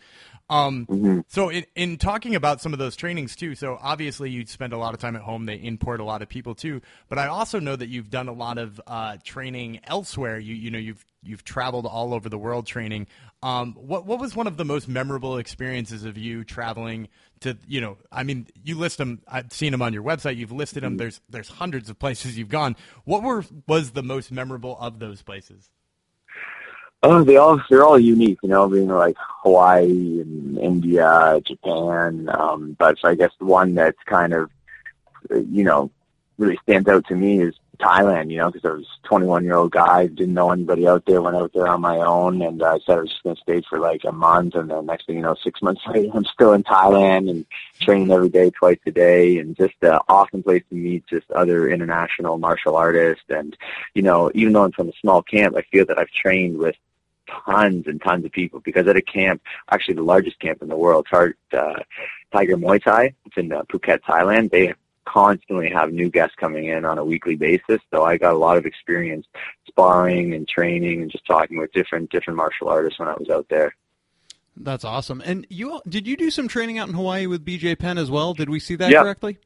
[0.50, 1.20] Um, mm-hmm.
[1.28, 4.78] So in, in talking about some of those trainings too, so obviously you spend a
[4.78, 5.46] lot of time at home.
[5.46, 8.32] They import a lot of people too, but I also know that you've done a
[8.32, 10.38] lot of uh, training elsewhere.
[10.38, 13.06] You you know you've you've traveled all over the world training.
[13.42, 17.08] Um, what what was one of the most memorable experiences of you traveling
[17.40, 17.56] to?
[17.66, 19.22] You know, I mean, you list them.
[19.28, 20.36] I've seen them on your website.
[20.36, 20.96] You've listed them.
[20.96, 22.76] There's there's hundreds of places you've gone.
[23.04, 25.70] What were was the most memorable of those places?
[27.02, 32.28] Oh, they all they're all unique, you know, being like Hawaii and India, Japan.
[32.32, 34.50] Um, but I guess the one that's kind of,
[35.30, 35.90] you know,
[36.38, 39.70] really stands out to me is Thailand, you know, because I was 21 year old
[39.70, 42.78] guy, didn't know anybody out there, went out there on my own, and uh, I
[42.84, 45.22] said I was going to stay for like a month, and then next thing you
[45.22, 47.46] know, six months later, I'm still in Thailand and
[47.80, 51.68] training every day, twice a day, and just an awesome place to meet just other
[51.68, 53.56] international martial artists, and
[53.94, 56.76] you know, even though I'm from a small camp, I feel that I've trained with
[57.46, 60.76] tons and tons of people because at a camp, actually the largest camp in the
[60.76, 61.80] world, Tar- uh,
[62.32, 64.50] Tiger Muay Thai, it's in uh, Phuket, Thailand.
[64.50, 64.74] They
[65.08, 67.80] constantly have new guests coming in on a weekly basis.
[67.92, 69.26] So I got a lot of experience
[69.66, 73.46] sparring and training and just talking with different different martial artists when I was out
[73.48, 73.74] there.
[74.56, 75.22] That's awesome.
[75.24, 78.34] And you did you do some training out in Hawaii with BJ Penn as well?
[78.34, 79.02] Did we see that yep.
[79.02, 79.38] correctly?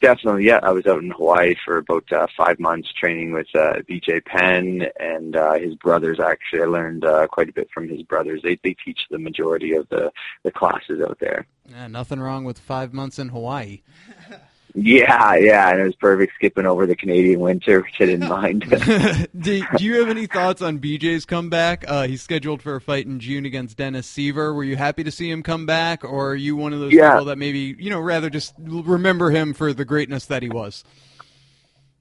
[0.00, 0.60] Definitely, yeah.
[0.62, 4.86] I was out in Hawaii for about uh, five months training with uh, BJ Penn
[4.98, 6.18] and uh, his brothers.
[6.18, 8.40] Actually, I learned uh, quite a bit from his brothers.
[8.42, 10.10] They they teach the majority of the
[10.42, 11.46] the classes out there.
[11.68, 13.82] Yeah, nothing wrong with five months in Hawaii.
[14.74, 18.62] Yeah, yeah, and it was perfect skipping over the Canadian winter, which I didn't mind.
[19.38, 21.84] do, do, you have any thoughts on BJ's comeback?
[21.88, 24.54] Uh, he's scheduled for a fight in June against Dennis Siver.
[24.54, 27.12] Were you happy to see him come back, or are you one of those yeah.
[27.12, 30.84] people that maybe you know rather just remember him for the greatness that he was?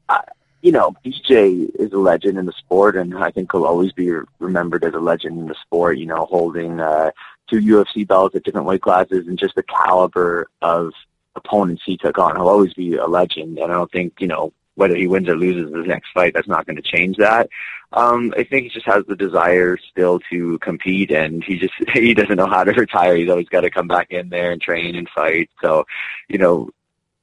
[0.08, 0.20] Uh,
[0.62, 4.12] you know, BJ is a legend in the sport, and I think he'll always be
[4.40, 5.98] remembered as a legend in the sport.
[5.98, 7.12] You know, holding uh,
[7.50, 10.94] two UFC belts at different weight classes, and just the caliber of
[11.46, 12.36] opponents he took on.
[12.36, 15.36] He'll always be a legend, and I don't think you know whether he wins or
[15.36, 16.34] loses his next fight.
[16.34, 17.50] That's not going to change that.
[17.92, 22.14] Um, I think he just has the desire still to compete, and he just he
[22.14, 23.16] doesn't know how to retire.
[23.16, 25.50] He's always got to come back in there and train and fight.
[25.62, 25.86] So,
[26.28, 26.70] you know,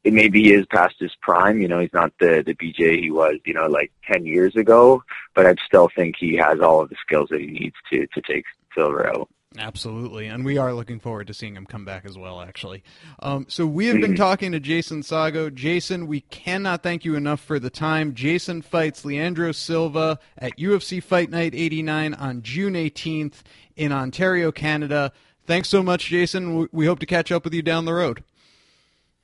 [0.05, 1.61] it maybe he is past his prime.
[1.61, 5.03] You know, he's not the the BJ he was, you know, like ten years ago.
[5.35, 8.21] But I still think he has all of the skills that he needs to to
[8.21, 8.45] take
[8.77, 9.29] Siver out.
[9.59, 12.41] Absolutely, and we are looking forward to seeing him come back as well.
[12.41, 12.83] Actually,
[13.21, 14.15] um, so we have been mm-hmm.
[14.15, 15.53] talking to Jason Saggo.
[15.53, 18.15] Jason, we cannot thank you enough for the time.
[18.15, 23.43] Jason fights Leandro Silva at UFC Fight Night 89 on June 18th
[23.77, 25.13] in Ontario, Canada.
[25.47, 26.69] Thanks so much, Jason.
[26.73, 28.25] We hope to catch up with you down the road.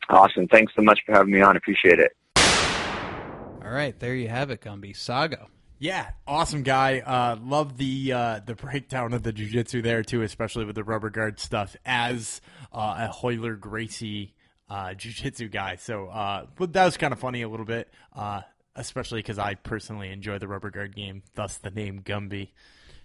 [0.08, 0.48] Awesome.
[0.48, 1.56] Thanks so much for having me on.
[1.56, 2.16] Appreciate it.
[3.64, 4.94] All right, there you have it, Gumby.
[4.94, 5.46] Saggo.
[5.82, 7.00] Yeah, awesome guy.
[7.00, 11.10] Uh, love the uh, the breakdown of the jujitsu there too, especially with the rubber
[11.10, 11.74] guard stuff.
[11.84, 12.40] As
[12.72, 14.32] uh, a Royler Gracie
[14.70, 18.42] uh, jujitsu guy, so uh, but that was kind of funny a little bit, uh,
[18.76, 21.24] especially because I personally enjoy the rubber guard game.
[21.34, 22.50] Thus the name Gumby.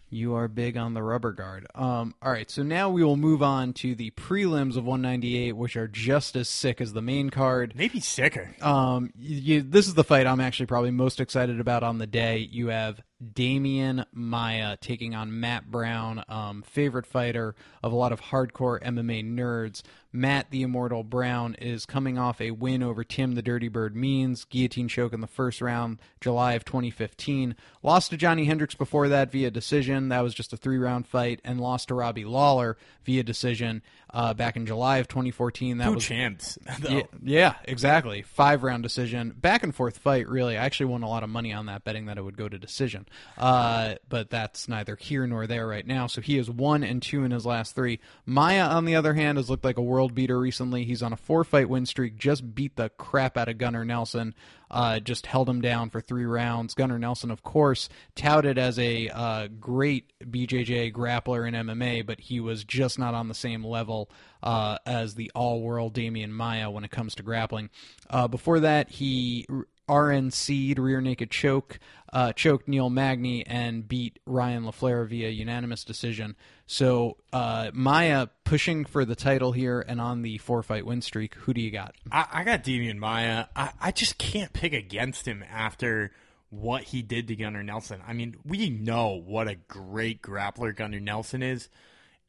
[0.10, 1.68] You are big on the rubber guard.
[1.76, 5.76] Um, all right, so now we will move on to the prelims of 198, which
[5.76, 7.74] are just as sick as the main card.
[7.76, 8.55] Maybe sicker.
[8.62, 12.38] Um, you, this is the fight I'm actually probably most excited about on the day.
[12.38, 18.22] You have Demian Maia taking on Matt Brown, um, favorite fighter of a lot of
[18.22, 19.82] hardcore MMA nerds.
[20.11, 24.45] Matt the Immortal Brown is coming off a win over Tim the Dirty Bird Means,
[24.45, 27.55] guillotine choke in the first round, July of 2015.
[27.82, 30.09] Lost to Johny Hendricks before that via decision.
[30.09, 33.82] That was just a three round fight, and lost to Robbie Lawler via decision
[34.14, 35.78] uh, back in July of 2014.
[35.78, 36.58] That Two was champs.
[36.88, 38.22] Yeah, yeah, exactly.
[38.22, 40.30] Five round decision, back and forth fight.
[40.30, 42.47] Really, I actually won a lot of money on that, betting that it would go
[42.47, 43.08] to decision.
[43.38, 46.08] Uh, but that's neither here nor there right now.
[46.08, 47.99] So he is one and two in his last three.
[48.26, 50.86] Maia, on the other hand, has looked like a world beater recently.
[50.86, 52.18] He's on a four fight win streak.
[52.18, 54.34] Just beat the crap out of Gunnar Nelson.
[54.70, 56.74] Uh, just held him down for three rounds.
[56.74, 62.39] Gunnar Nelson, of course, touted as a uh, great BJJ grappler in MMA, but he
[62.39, 64.09] was just not on the same level
[64.43, 67.70] uh, as the all-world Demian Maia when it comes to grappling.
[68.09, 69.45] Uh, before that, he
[69.88, 71.80] RNC'd rear naked choke,
[72.12, 76.36] uh, choked Neil Magny, and beat Ryan LaFlare via unanimous decision.
[76.66, 81.36] So uh, Maia pushing for the title here and on the four fight win streak.
[81.36, 81.96] Who do you got?
[82.12, 83.46] I, I got Demian Maia.
[83.56, 86.12] I, I just can't pick against him after
[86.50, 88.02] what he did to Gunnar Nelson.
[88.06, 91.70] I mean, we know what a great grappler Gunnar Nelson is,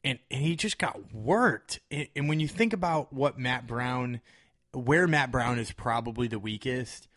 [0.03, 1.81] and and he just got worked.
[1.91, 4.21] And, and when you think about what Matt Brown,
[4.73, 7.08] where Matt Brown is probably the weakest,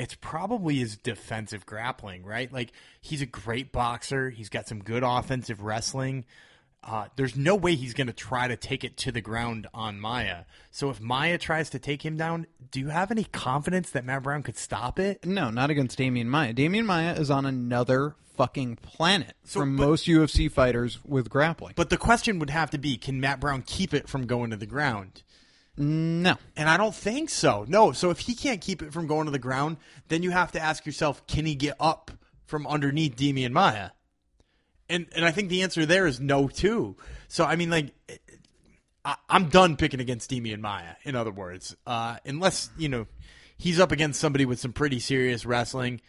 [0.00, 2.52] it's probably his defensive grappling, right?
[2.52, 4.30] Like he's a great boxer.
[4.30, 6.24] He's got some good offensive wrestling.
[6.82, 10.00] Uh, there's no way he's going to try to take it to the ground on
[10.00, 10.44] Maia.
[10.70, 14.22] So if Maia tries to take him down, do you have any confidence that Matt
[14.22, 15.26] Brown could stop it?
[15.26, 16.54] No, not against Demian Maia.
[16.54, 21.74] Demian Maia is on another fucking planet So, from but- most UFC fighters with grappling.
[21.76, 24.56] But the question would have to be, can Matt Brown keep it from going to
[24.56, 25.22] the ground?
[25.76, 26.36] No.
[26.56, 27.64] And I don't think so.
[27.68, 27.92] No.
[27.92, 30.60] So if he can't keep it from going to the ground, then you have to
[30.60, 32.10] ask yourself, can he get up
[32.44, 33.90] from underneath Demian Maia?
[34.88, 36.96] And and I think the answer there is no too.
[37.28, 37.94] So I mean, like,
[39.04, 40.96] I, I'm done picking against Demian Maia.
[41.04, 43.06] In other words, uh, unless you know
[43.56, 46.00] he's up against somebody with some pretty serious wrestling,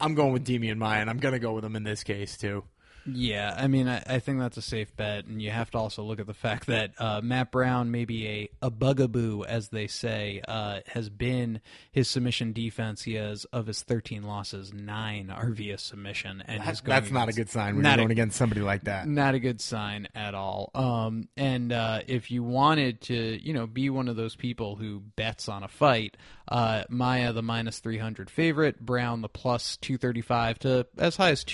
[0.00, 2.64] I'm going with Demian Maia, and I'm gonna go with him in this case too.
[3.06, 6.02] Yeah, I mean, I, I think that's a safe bet, and you have to also
[6.02, 10.40] look at the fact that uh, Matt Brown, maybe a, a bugaboo, as they say,
[10.46, 13.02] uh, has been his submission defense.
[13.02, 16.42] He has, of his 13 losses, nine are via submission.
[16.46, 19.08] and going That's not a good sign when you're a- going against somebody like that.
[19.08, 20.70] not a good sign at all.
[20.74, 25.00] Um, and uh, if you wanted to, you know, be one of those people who
[25.16, 26.16] bets on a fight,
[26.48, 31.16] uh, Maia the minus three hundred favorite, Brown the plus two thirty five to as
[31.16, 31.44] high as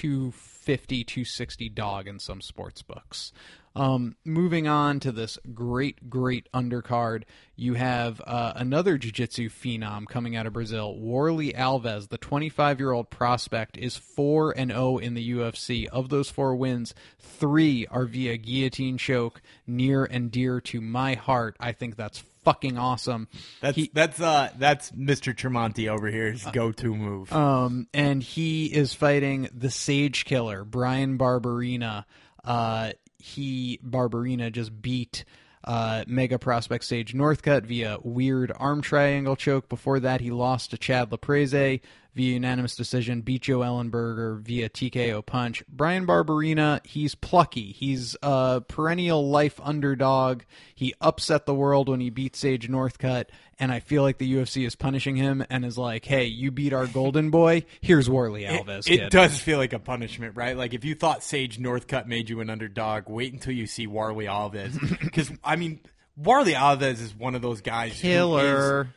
[0.68, 3.32] 250, 260 dog in some sports books.
[3.74, 7.22] Um, moving on to this great, great undercard,
[7.56, 13.78] you have uh, another jiu-jitsu phenom coming out of Brazil, Warley Alves, the 25-year-old prospect,
[13.78, 15.86] is four and zero in the UFC.
[15.86, 21.56] Of those four wins, three are via guillotine choke, near and dear to my heart.
[21.58, 23.28] I think that's fucking awesome.
[23.60, 25.34] That's He- that's uh that's Mr.
[25.34, 26.32] Tremonti over here.
[26.32, 27.30] His go-to move.
[27.32, 32.04] Um, and he is fighting the Sage Killer, Bryan Barberena.
[32.42, 35.24] Uh, he Barberena just beat
[35.64, 39.68] uh, Mega Prospect Sage Northcutt via weird arm triangle choke.
[39.68, 41.80] Before that, he lost to Chad Laprise
[42.14, 43.20] via unanimous decision.
[43.20, 45.62] Beat Joe Ellenberger via TKO punch.
[45.68, 47.72] Bryan Barberena, he's plucky.
[47.72, 50.42] He's a perennial life underdog.
[50.74, 53.26] He upset the world when he beat Sage Northcutt,
[53.58, 56.72] and I feel like the UFC is punishing him and is like, "Hey, you beat
[56.72, 57.64] our golden boy.
[57.80, 60.56] Here's Warley Alves." it kid." does feel like a punishment, right?
[60.56, 64.26] Like if you thought Sage Northcutt made you an underdog, wait until you see Warley
[64.26, 64.78] Alves.
[65.08, 65.80] Because I mean,
[66.16, 67.92] Warley Alves is one of those guys.
[68.00, 68.88] who Killer.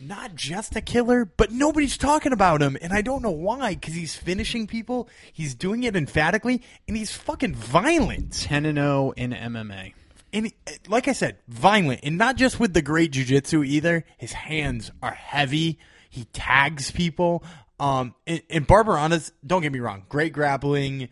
[0.00, 3.74] Not just a killer, but nobody's talking about him, and I don't know why.
[3.74, 8.32] Because he's finishing people, he's doing it emphatically, and he's fucking violent.
[8.32, 9.94] 10 and 0 in MMA.
[10.32, 10.52] And
[10.88, 14.04] like I said, violent, and not just with the great jujitsu either.
[14.16, 15.78] His hands are heavy.
[16.08, 17.42] He tags people.
[17.80, 21.08] Um, and, and Barberena's, don't get me wrong, great grappling.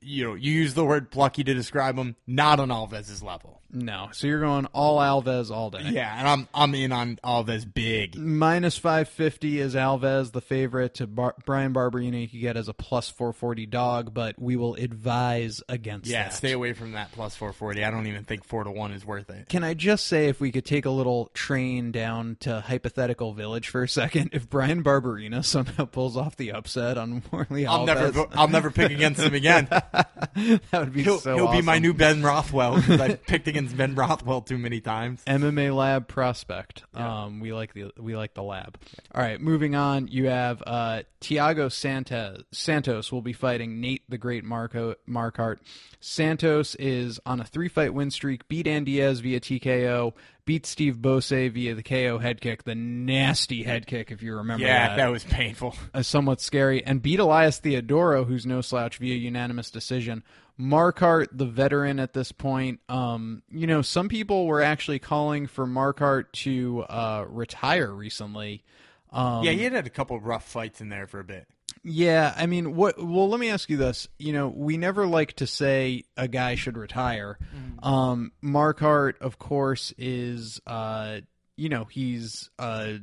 [0.00, 2.16] You know, you use the word plucky to describe him.
[2.26, 3.58] Not on Alves's level.
[3.74, 5.80] No, so you're going all Alves all day.
[5.92, 8.16] Yeah, and I'm I'm in on Alves big.
[8.18, 10.94] Minus 550 is Alves, the favorite.
[10.96, 15.62] To Bar- Bryan Barberena, you get as a plus 440 dog, but we will advise
[15.70, 16.34] against Yeah, that.
[16.34, 17.82] stay away from that plus 440.
[17.82, 19.48] I don't even think four to one is worth it.
[19.48, 23.68] Can I just say, if we could take a little train down to hypothetical village
[23.70, 27.86] for a second, if Bryan Barberena somehow pulls off the upset on Morley I'll Alves,
[27.86, 29.66] never I'll never pick against him again.
[29.70, 33.76] that would be He'll, so he'll be my new Ben Rothwell because I picked against
[33.76, 35.22] Ben Rothwell too many times.
[35.26, 36.84] MMA Lab prospect.
[36.94, 38.78] Um, we like the we like the lab.
[39.14, 40.08] All right, moving on.
[40.08, 45.58] You have uh, Thiago Santa, Santos will be fighting Nate the Great Marco Marquardt.
[46.00, 48.48] Santos is on a three fight win streak.
[48.48, 50.12] Beat Andy Diaz via TKO.
[50.44, 54.64] Beat Steve Bosse via the KO head kick, the nasty head kick, if you remember
[54.66, 54.96] Yeah, that.
[54.96, 55.76] that was painful.
[55.94, 60.24] uh, somewhat scary, and beat Elias Theodoro, who's no slouch, via unanimous decision.
[60.60, 65.66] Marquardt, the veteran at this point, um, you know, some people were actually calling for
[65.66, 68.64] Marquardt to uh, retire recently.
[69.12, 71.46] Um, Yeah, he had had a couple of rough fights in there for a bit.
[71.84, 72.96] Yeah, I mean, what?
[72.96, 74.08] Well, let me ask you this.
[74.18, 77.38] You know, we never like to say a guy should retire.
[77.82, 81.20] Um, Marquardt, of course, is uh,
[81.56, 82.98] you know, he's a,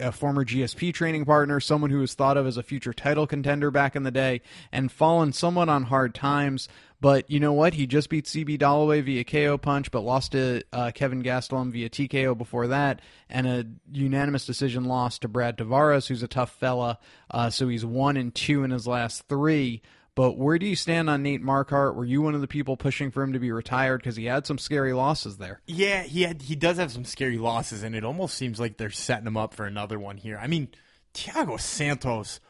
[0.00, 3.70] a former GSP training partner, someone who was thought of as a future title contender
[3.70, 4.40] back in the day,
[4.72, 6.68] and fallen somewhat on hard times.
[7.00, 7.74] But you know what?
[7.74, 11.90] He just beat CB Dollaway via KO punch, but lost to uh, Kevin Gastelum via
[11.90, 16.98] TKO before that, and a unanimous decision loss to Brad Tavares, who's a tough fella.
[17.30, 19.82] Uh, so he's one and two in his last three.
[20.16, 21.94] But where do you stand on Nate Marquardt?
[21.94, 24.46] Were you one of the people pushing for him to be retired because he had
[24.46, 25.60] some scary losses there?
[25.66, 28.88] Yeah, he had he does have some scary losses, and it almost seems like they're
[28.88, 30.38] setting him up for another one here.
[30.40, 30.68] I mean,
[31.12, 32.40] Thiago Santos,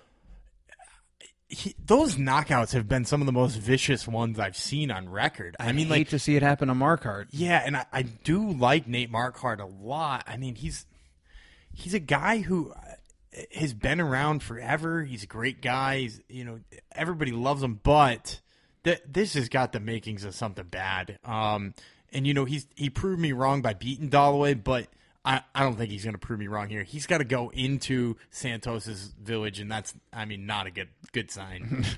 [1.48, 5.56] he, those knockouts have been some of the most vicious ones I've seen on record.
[5.58, 7.26] I, I mean, hate like, to see it happen to Marquardt.
[7.32, 10.22] yeah, and I, I do like Nate Marquardt a lot.
[10.28, 10.86] I mean, he's
[11.74, 12.72] he's a guy who
[13.54, 15.02] has been around forever.
[15.02, 16.00] He's a great guy.
[16.00, 16.60] He's, you know,
[16.92, 18.40] everybody loves him, but
[18.84, 21.18] th- this has got the makings of something bad.
[21.24, 21.74] Um,
[22.12, 24.86] and you know, he's he proved me wrong by beating Dollaway, but
[25.26, 26.84] I, I don't think he's going to prove me wrong here.
[26.84, 31.30] He's got to go into Santos's village, and that's, I mean, not a good good
[31.30, 31.84] sign.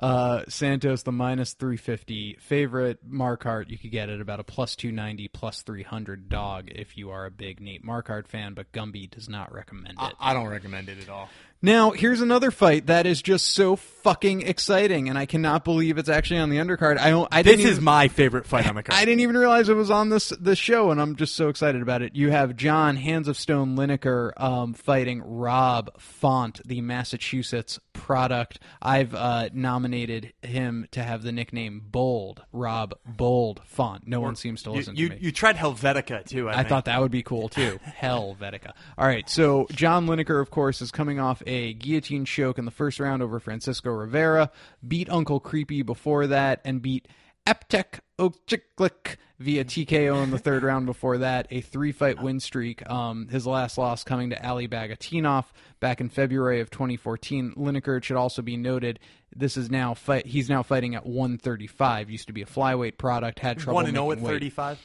[0.00, 3.08] Uh, Santos, the minus 350 favorite.
[3.08, 7.26] Marquardt you could get it about a plus 290, plus 300 dog if you are
[7.26, 10.14] a big Nate Marquardt fan, but Gumby does not recommend it.
[10.20, 11.28] I, I don't recommend it at all.
[11.60, 16.08] Now, here's another fight that is just so fucking exciting, and I cannot believe it's
[16.08, 16.98] actually on the undercard.
[16.98, 17.28] I don't.
[17.32, 18.98] I This is my favorite fight on the card.
[19.00, 21.82] I didn't even realize it was on this this show, and I'm just so excited
[21.82, 22.14] about it.
[22.14, 28.60] You have John Hands of Stone Lineker um, fighting Rob Font, the Massachusetts product.
[28.80, 34.06] I've uh, nominated him to have the nickname Bold, Rob Bold Font.
[34.06, 35.20] No one seems to listen you, to me.
[35.20, 36.48] you tried Helvetica too.
[36.48, 37.80] I, I thought that would be cool too.
[37.82, 38.72] Hell, Vetica.
[38.96, 42.70] All right, so John Lineker, of course, is coming off a guillotine choke in the
[42.70, 44.50] first round over Francisco Rivera,
[44.86, 47.08] beat Uncle Creepy before that, and beat
[47.46, 51.46] Eptek Okchiklik via TKO in the third round before that.
[51.50, 52.88] A three fight win streak.
[52.90, 55.46] Um, his last loss coming to Ali Bagautinov
[55.80, 57.54] back in February of 2014.
[57.56, 58.98] Lineker, it should also be noted,
[59.34, 60.26] this is now fight.
[60.26, 62.10] He's now fighting at 135.
[62.10, 63.38] Used to be a flyweight product.
[63.38, 64.78] Had trouble One to know at 35.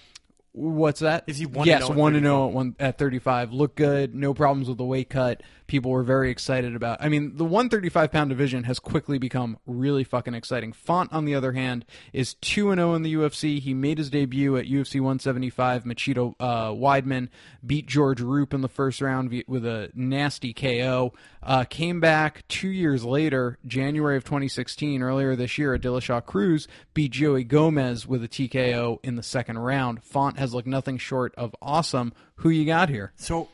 [0.55, 1.23] What's that?
[1.25, 3.51] Is he one Yes, know one to know at one at thirty five.
[3.51, 5.41] Look good, no problems with the weight cut.
[5.65, 6.99] People were very excited about.
[7.01, 10.71] I mean, the one thirty five pound division has quickly become really fucking exciting.
[10.71, 13.59] Font, on the other hand, is two and zero in the UFC.
[13.59, 15.85] He made his debut at UFC one seventy five.
[15.85, 17.29] Machito uh, Weidman
[17.65, 21.13] beat George Roop in the first round with a nasty KO.
[21.41, 26.69] Uh, came back two years later, January of 2016, earlier this year at Dillashaw Cruz,
[26.93, 30.03] beat Joey Gomez with a TKO in the second round.
[30.03, 32.13] Font has looked nothing short of awesome.
[32.35, 33.13] Who you got here?
[33.15, 33.49] So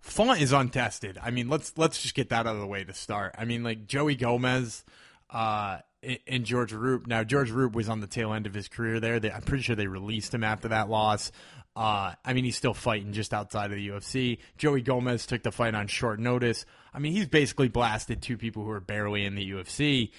[0.00, 1.18] Font is untested.
[1.22, 3.34] I mean, let's let's just get that out of the way to start.
[3.38, 4.84] I mean, like Joey Gomez
[5.30, 5.78] uh,
[6.26, 7.06] and- George Roop.
[7.06, 9.20] Now, George Roop was on the tail end of his career there.
[9.20, 11.30] They, I'm pretty sure they released him after that loss.
[11.76, 14.38] Uh, I mean, he's still fighting just outside of the UFC.
[14.56, 16.66] Joey Gomez took the fight on short notice.
[16.92, 20.10] I mean, he's basically blasted two people who are barely in the UFC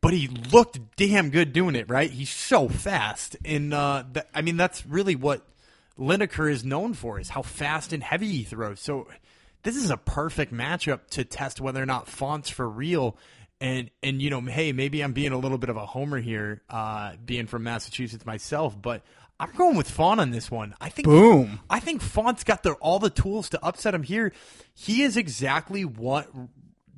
[0.00, 2.10] but he looked damn good doing it, right?
[2.10, 5.46] He's so fast, and uh, th- I mean that's really what
[5.98, 8.80] Lineker is known for is how fast and heavy he throws.
[8.80, 9.08] So
[9.62, 13.16] this is a perfect matchup to test whether or not Font's for real.
[13.60, 16.62] And and you know, hey, maybe I'm being a little bit of a homer here,
[16.70, 19.02] uh, being from Massachusetts myself, but
[19.38, 20.74] I'm going with Font on this one.
[20.80, 21.60] I think Boom.
[21.68, 24.32] I think Font's got the, all the tools to upset him here.
[24.74, 26.28] He is exactly what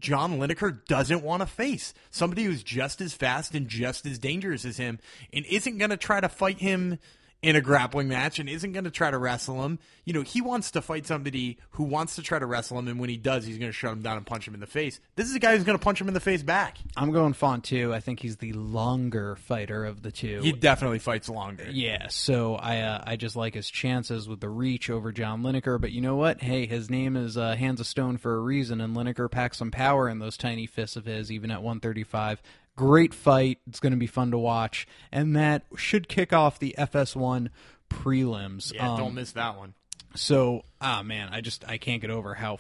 [0.03, 1.95] John Lineker doesn't want to face.
[2.11, 4.99] Somebody who's just as fast and just as dangerous as him
[5.33, 6.99] and isn't going to try to fight him
[7.43, 9.81] in a grappling match and isn't going to try to wrestle him.
[10.05, 13.01] You know, he wants to fight somebody who wants to try to wrestle him, and
[13.01, 15.01] when he does, he's going to shut him down and punch him in the face.
[15.17, 16.79] This is a guy who's going to punch him in the face back.
[16.97, 17.93] I'm going Font too.
[17.93, 20.41] I think he's the longer fighter of the two.
[20.41, 21.67] He definitely fights longer.
[21.69, 25.81] Yeah, so I uh, I just like his chances with the reach over John Lineker.
[25.81, 26.41] But you know what?
[26.41, 29.71] Hey, his name is uh, Hands of Stone for a reason, and Lineker packs some
[29.71, 32.41] power in those tiny fists of his, even at 135.
[32.77, 33.59] Great fight.
[33.67, 37.49] It's going to be fun to watch, and that should kick off the FS1
[37.91, 38.73] prelims.
[38.73, 39.75] Yeah, Um, don't miss that one.
[40.15, 42.57] So, ah man, I just I can't get over how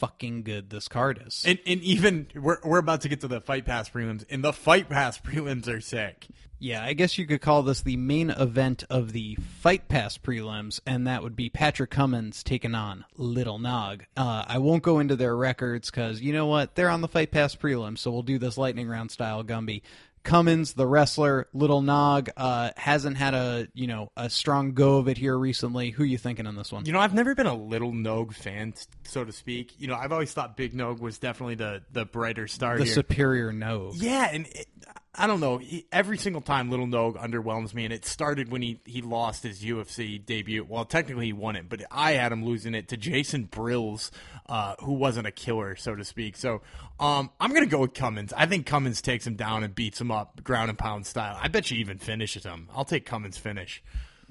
[0.00, 1.44] fucking good this card is.
[1.46, 4.52] And, and even we're, we're about to get to the fight pass prelims, and the
[4.52, 6.26] fight pass prelims are sick.
[6.62, 10.78] Yeah, I guess you could call this the main event of the Fight Pass prelims,
[10.86, 14.04] and that would be Patrick Cummins taking on Little Nog.
[14.14, 16.74] Uh, I won't go into their records because you know what?
[16.74, 19.80] They're on the Fight Pass prelims, so we'll do this lightning round style Gumby.
[20.22, 25.08] Cummins, the wrestler, Little Nog, uh, hasn't had a you know a strong go of
[25.08, 25.90] it here recently.
[25.90, 26.84] Who you thinking on this one?
[26.84, 29.74] You know, I've never been a little Nog fan, so to speak.
[29.78, 32.94] You know, I've always thought Big Nog was definitely the, the brighter star the here.
[32.94, 33.94] superior Nog.
[33.96, 34.66] Yeah, and it,
[35.14, 35.58] I don't know.
[35.58, 39.42] He, every single time Little Nog underwhelms me, and it started when he, he lost
[39.42, 40.64] his UFC debut.
[40.68, 44.10] Well, technically he won it, but I had him losing it to Jason Brilz,
[44.50, 46.36] uh, who wasn't a killer, so to speak.
[46.36, 46.60] So
[46.98, 48.32] um, I'm going to go with Cummins.
[48.36, 51.38] I think Cummins takes him down and beats him up ground and pound style.
[51.40, 52.68] I bet you even finishes him.
[52.74, 53.82] I'll take Cummins' finish.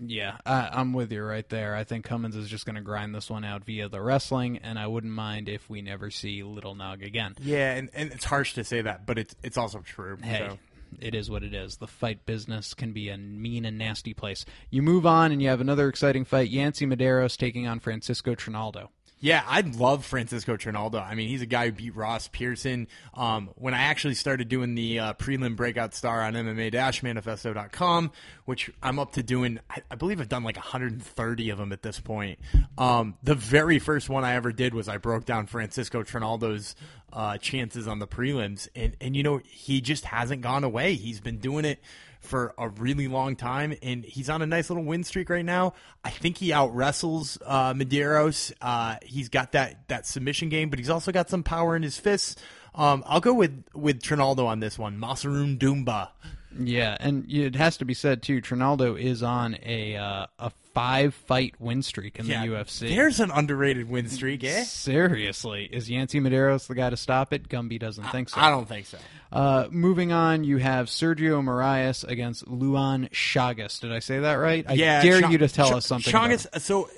[0.01, 1.75] Yeah, I, I'm with you right there.
[1.75, 4.77] I think Cummins is just going to grind this one out via the wrestling, and
[4.77, 7.35] I wouldn't mind if we never see Little Nog again.
[7.41, 10.17] Yeah, and, and it's harsh to say that, but it's it's also true.
[10.21, 10.57] Hey, so.
[11.01, 11.77] it is what it is.
[11.77, 14.45] The fight business can be a mean and nasty place.
[14.69, 16.49] You move on, and you have another exciting fight.
[16.49, 18.91] Yancy Medeiros taking on Francisco Trinaldo.
[19.21, 20.99] Yeah, I love Francisco Trinaldo.
[20.99, 22.87] I mean, he's a guy who beat Ross Pearson.
[23.13, 28.11] Um, when I actually started doing the uh, prelim breakout star on MMA-manifesto.com,
[28.45, 31.81] which I'm up to doing, I, I, believe I've done like 130 of them at
[31.81, 32.39] this point.
[32.77, 36.75] Um, the very first one I ever did was I broke down Francisco Trinaldo's
[37.11, 40.93] uh, chances on the prelims, and and you know he just hasn't gone away.
[40.93, 41.81] He's been doing it
[42.19, 45.73] for a really long time, and he's on a nice little win streak right now.
[46.03, 48.51] I think he out wrestles uh, Medeiros.
[48.61, 51.97] Uh, he's got that that submission game, but he's also got some power in his
[51.97, 52.35] fists.
[52.75, 54.99] Um, I'll go with with Trinaldo on this one.
[54.99, 56.09] Massaroon Doomba.
[56.57, 58.41] Yeah, and it has to be said too.
[58.41, 62.89] Trinaldo is on a uh, a five fight win streak in yeah, the UFC.
[62.89, 64.63] There's an underrated win streak, eh?
[64.63, 67.49] Seriously, is Yancy Medeiros the guy to stop it?
[67.49, 68.41] Gumby doesn't I, think so.
[68.41, 68.97] I don't think so.
[69.31, 73.79] Uh, moving on, you have Sergio Moraes against Luan Chagas.
[73.79, 74.65] Did I say that right?
[74.67, 76.11] I yeah, dare Ch- you to tell Ch- us something.
[76.11, 76.61] Chagas.
[76.61, 76.89] So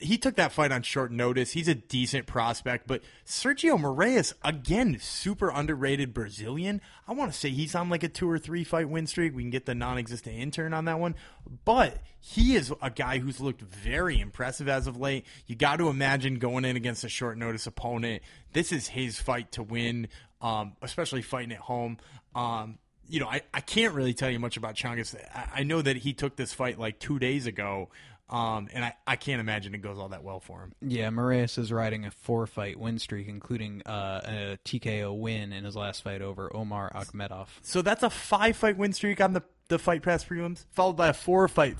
[0.00, 1.52] he took that fight on short notice.
[1.52, 6.80] He's a decent prospect, but Sergio Moraes, again, super underrated Brazilian.
[7.06, 9.34] I want to say he's on like a two or three fight win streak.
[9.34, 11.16] We can get the non existent intern on that one.
[11.64, 15.26] But he is a guy who's looked very impressive as of late.
[15.46, 18.22] You got to imagine going in against a short notice opponent.
[18.52, 20.08] This is his fight to win,
[20.40, 21.98] um, especially fighting at home.
[22.34, 25.16] Um, you know, I, I can't really tell you much about Chagas.
[25.34, 27.88] I, I know that he took this fight like two days ago.
[28.30, 30.72] Um, and I, I can't imagine it goes all that well for him.
[30.82, 35.64] Yeah, Moraes is riding a four fight win streak, including uh, a TKO win in
[35.64, 37.48] his last fight over Omar Akhmedov.
[37.62, 41.08] So that's a five fight win streak on the, the Fight Pass prelims, followed by
[41.08, 41.76] a four fight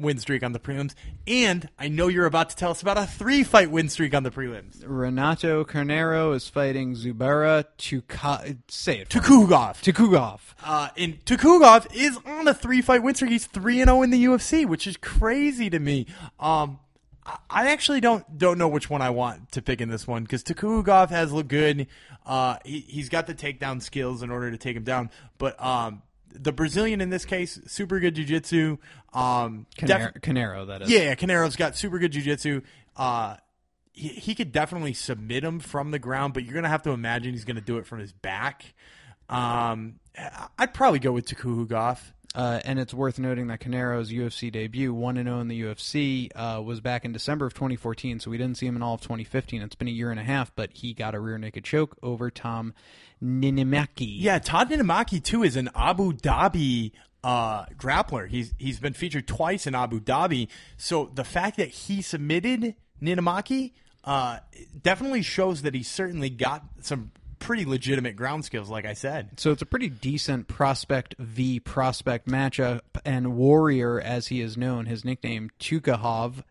[0.00, 0.94] win streak on the prelims.
[1.26, 4.22] And I know you're about to tell us about a three fight win streak on
[4.22, 4.82] the prelims.
[4.84, 9.08] Renato Carneiro is fighting Zubaira Tuka- say it.
[9.08, 9.82] Tukhugov.
[9.82, 10.40] Tukhugov.
[10.64, 13.30] Uh, and Tukhugov is on a three fight win streak.
[13.30, 16.06] He's 3 0 in the UFC, which is crazy to me.
[16.38, 16.78] Um,
[17.48, 20.42] I actually don't don't know which one I want to pick in this one because
[20.42, 21.86] Tukhugov has looked good.
[22.24, 26.02] Uh, he, he's got the takedown skills in order to take him down, but um,
[26.32, 28.78] the Brazilian in this case, super good jiu-jitsu.
[29.12, 30.90] Um, Canero, def- Canero, that is.
[30.90, 32.62] Yeah, Canero's got super good jiu-jitsu.
[32.96, 33.36] Uh,
[33.92, 36.90] he, he could definitely submit him from the ground, but you're going to have to
[36.90, 38.74] imagine he's going to do it from his back.
[39.28, 39.99] Um,
[40.58, 41.98] I'd probably go with Tukhugov.
[42.32, 46.62] Uh, and it's worth noting that Canero's UFC debut, 1 0 in the UFC, uh,
[46.62, 49.60] was back in December of 2014, so we didn't see him in all of 2015.
[49.62, 52.30] It's been a year and a half, but he got a rear naked choke over
[52.30, 52.72] Tom
[53.20, 54.14] Niinimäki.
[54.20, 56.92] Yeah, Todd Niinimäki, too, is an Abu Dhabi
[57.24, 58.28] uh, grappler.
[58.28, 60.46] He's He's been featured twice in Abu Dhabi,
[60.76, 63.72] so the fact that he submitted Niinimäki
[64.04, 64.38] uh,
[64.80, 67.10] definitely shows that he certainly got some
[67.40, 69.40] pretty legitimate ground skills, like I said.
[69.40, 74.86] So it's a pretty decent prospect v prospect matchup, and Warrior, as he is known,
[74.86, 76.44] his nickname Tukahov,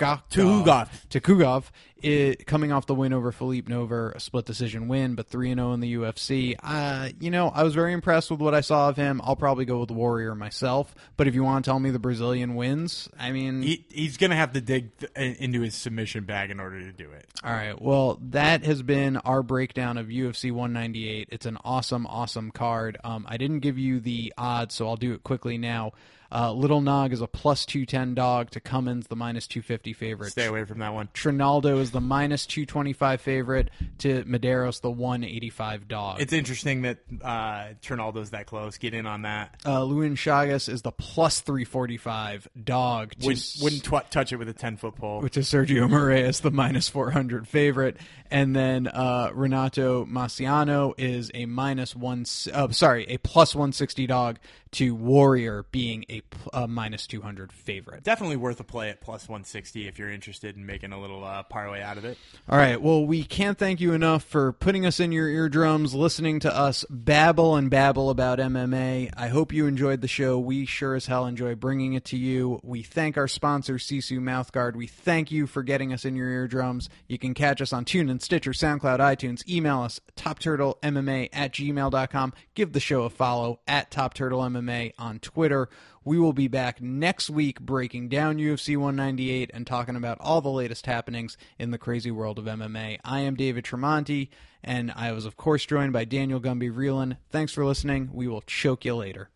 [0.00, 0.88] Tukhugov.
[1.08, 1.64] Tukhugov,
[2.02, 5.72] it, coming off the win over Philippe Nover, a split decision win, but 3 0
[5.72, 6.56] in the UFC.
[6.62, 9.20] Uh, you know, I was very impressed with what I saw of him.
[9.24, 11.98] I'll probably go with the Warrior myself, but if you want to tell me the
[11.98, 13.62] Brazilian wins, I mean.
[13.62, 16.92] He, he's going to have to dig th- into his submission bag in order to
[16.92, 17.26] do it.
[17.44, 17.80] All right.
[17.80, 21.28] Well, that has been our breakdown of UFC 198.
[21.30, 22.98] It's an awesome, awesome card.
[23.04, 25.92] Um, I didn't give you the odds, so I'll do it quickly now.
[26.32, 30.30] Uh, Little Nog is a plus 210 dog to Cummins, the minus 250 favorite.
[30.30, 31.08] Stay away from that one.
[31.12, 36.20] Trinaldo is the minus 225 favorite to Medeiros, the 185 dog.
[36.20, 38.78] It's interesting that uh, Trinaldo's that close.
[38.78, 39.56] Get in on that.
[39.66, 43.12] Uh, Luan Chagas is the plus 345 dog.
[43.20, 45.20] To, Would, wouldn't tw- touch it with a 10 foot pole.
[45.20, 47.96] Which is Sergio Moraes, the minus 400 favorite.
[48.30, 54.38] And then uh, Renato Marciano is a minus one, uh, sorry, a plus 160 dog
[54.72, 56.22] to Warrior being a,
[56.52, 58.04] a minus 200 favorite.
[58.04, 61.42] Definitely worth a play at plus 160 if you're interested in making a little uh,
[61.42, 62.16] parlay out of it.
[62.48, 62.80] All right.
[62.80, 66.84] Well, we can't thank you enough for putting us in your eardrums, listening to us
[66.88, 69.10] babble and babble about MMA.
[69.16, 70.38] I hope you enjoyed the show.
[70.38, 72.60] We sure as hell enjoy bringing it to you.
[72.62, 74.76] We thank our sponsor, Sisu Mouthguard.
[74.76, 76.88] We thank you for getting us in your eardrums.
[77.08, 79.46] You can catch us on TuneIn, Stitcher, SoundCloud, iTunes.
[79.48, 82.32] Email us, TopTurtleMMA at gmail.com.
[82.54, 84.59] Give the show a follow at TopTurtleMMA
[84.98, 85.68] on Twitter.
[86.04, 90.50] We will be back next week breaking down UFC 198 and talking about all the
[90.50, 92.98] latest happenings in the crazy world of MMA.
[93.04, 94.28] I am David Tremonti,
[94.62, 97.16] and I was, of course, joined by Daniel Gumby Reeland.
[97.30, 98.10] Thanks for listening.
[98.12, 99.30] We will choke you later.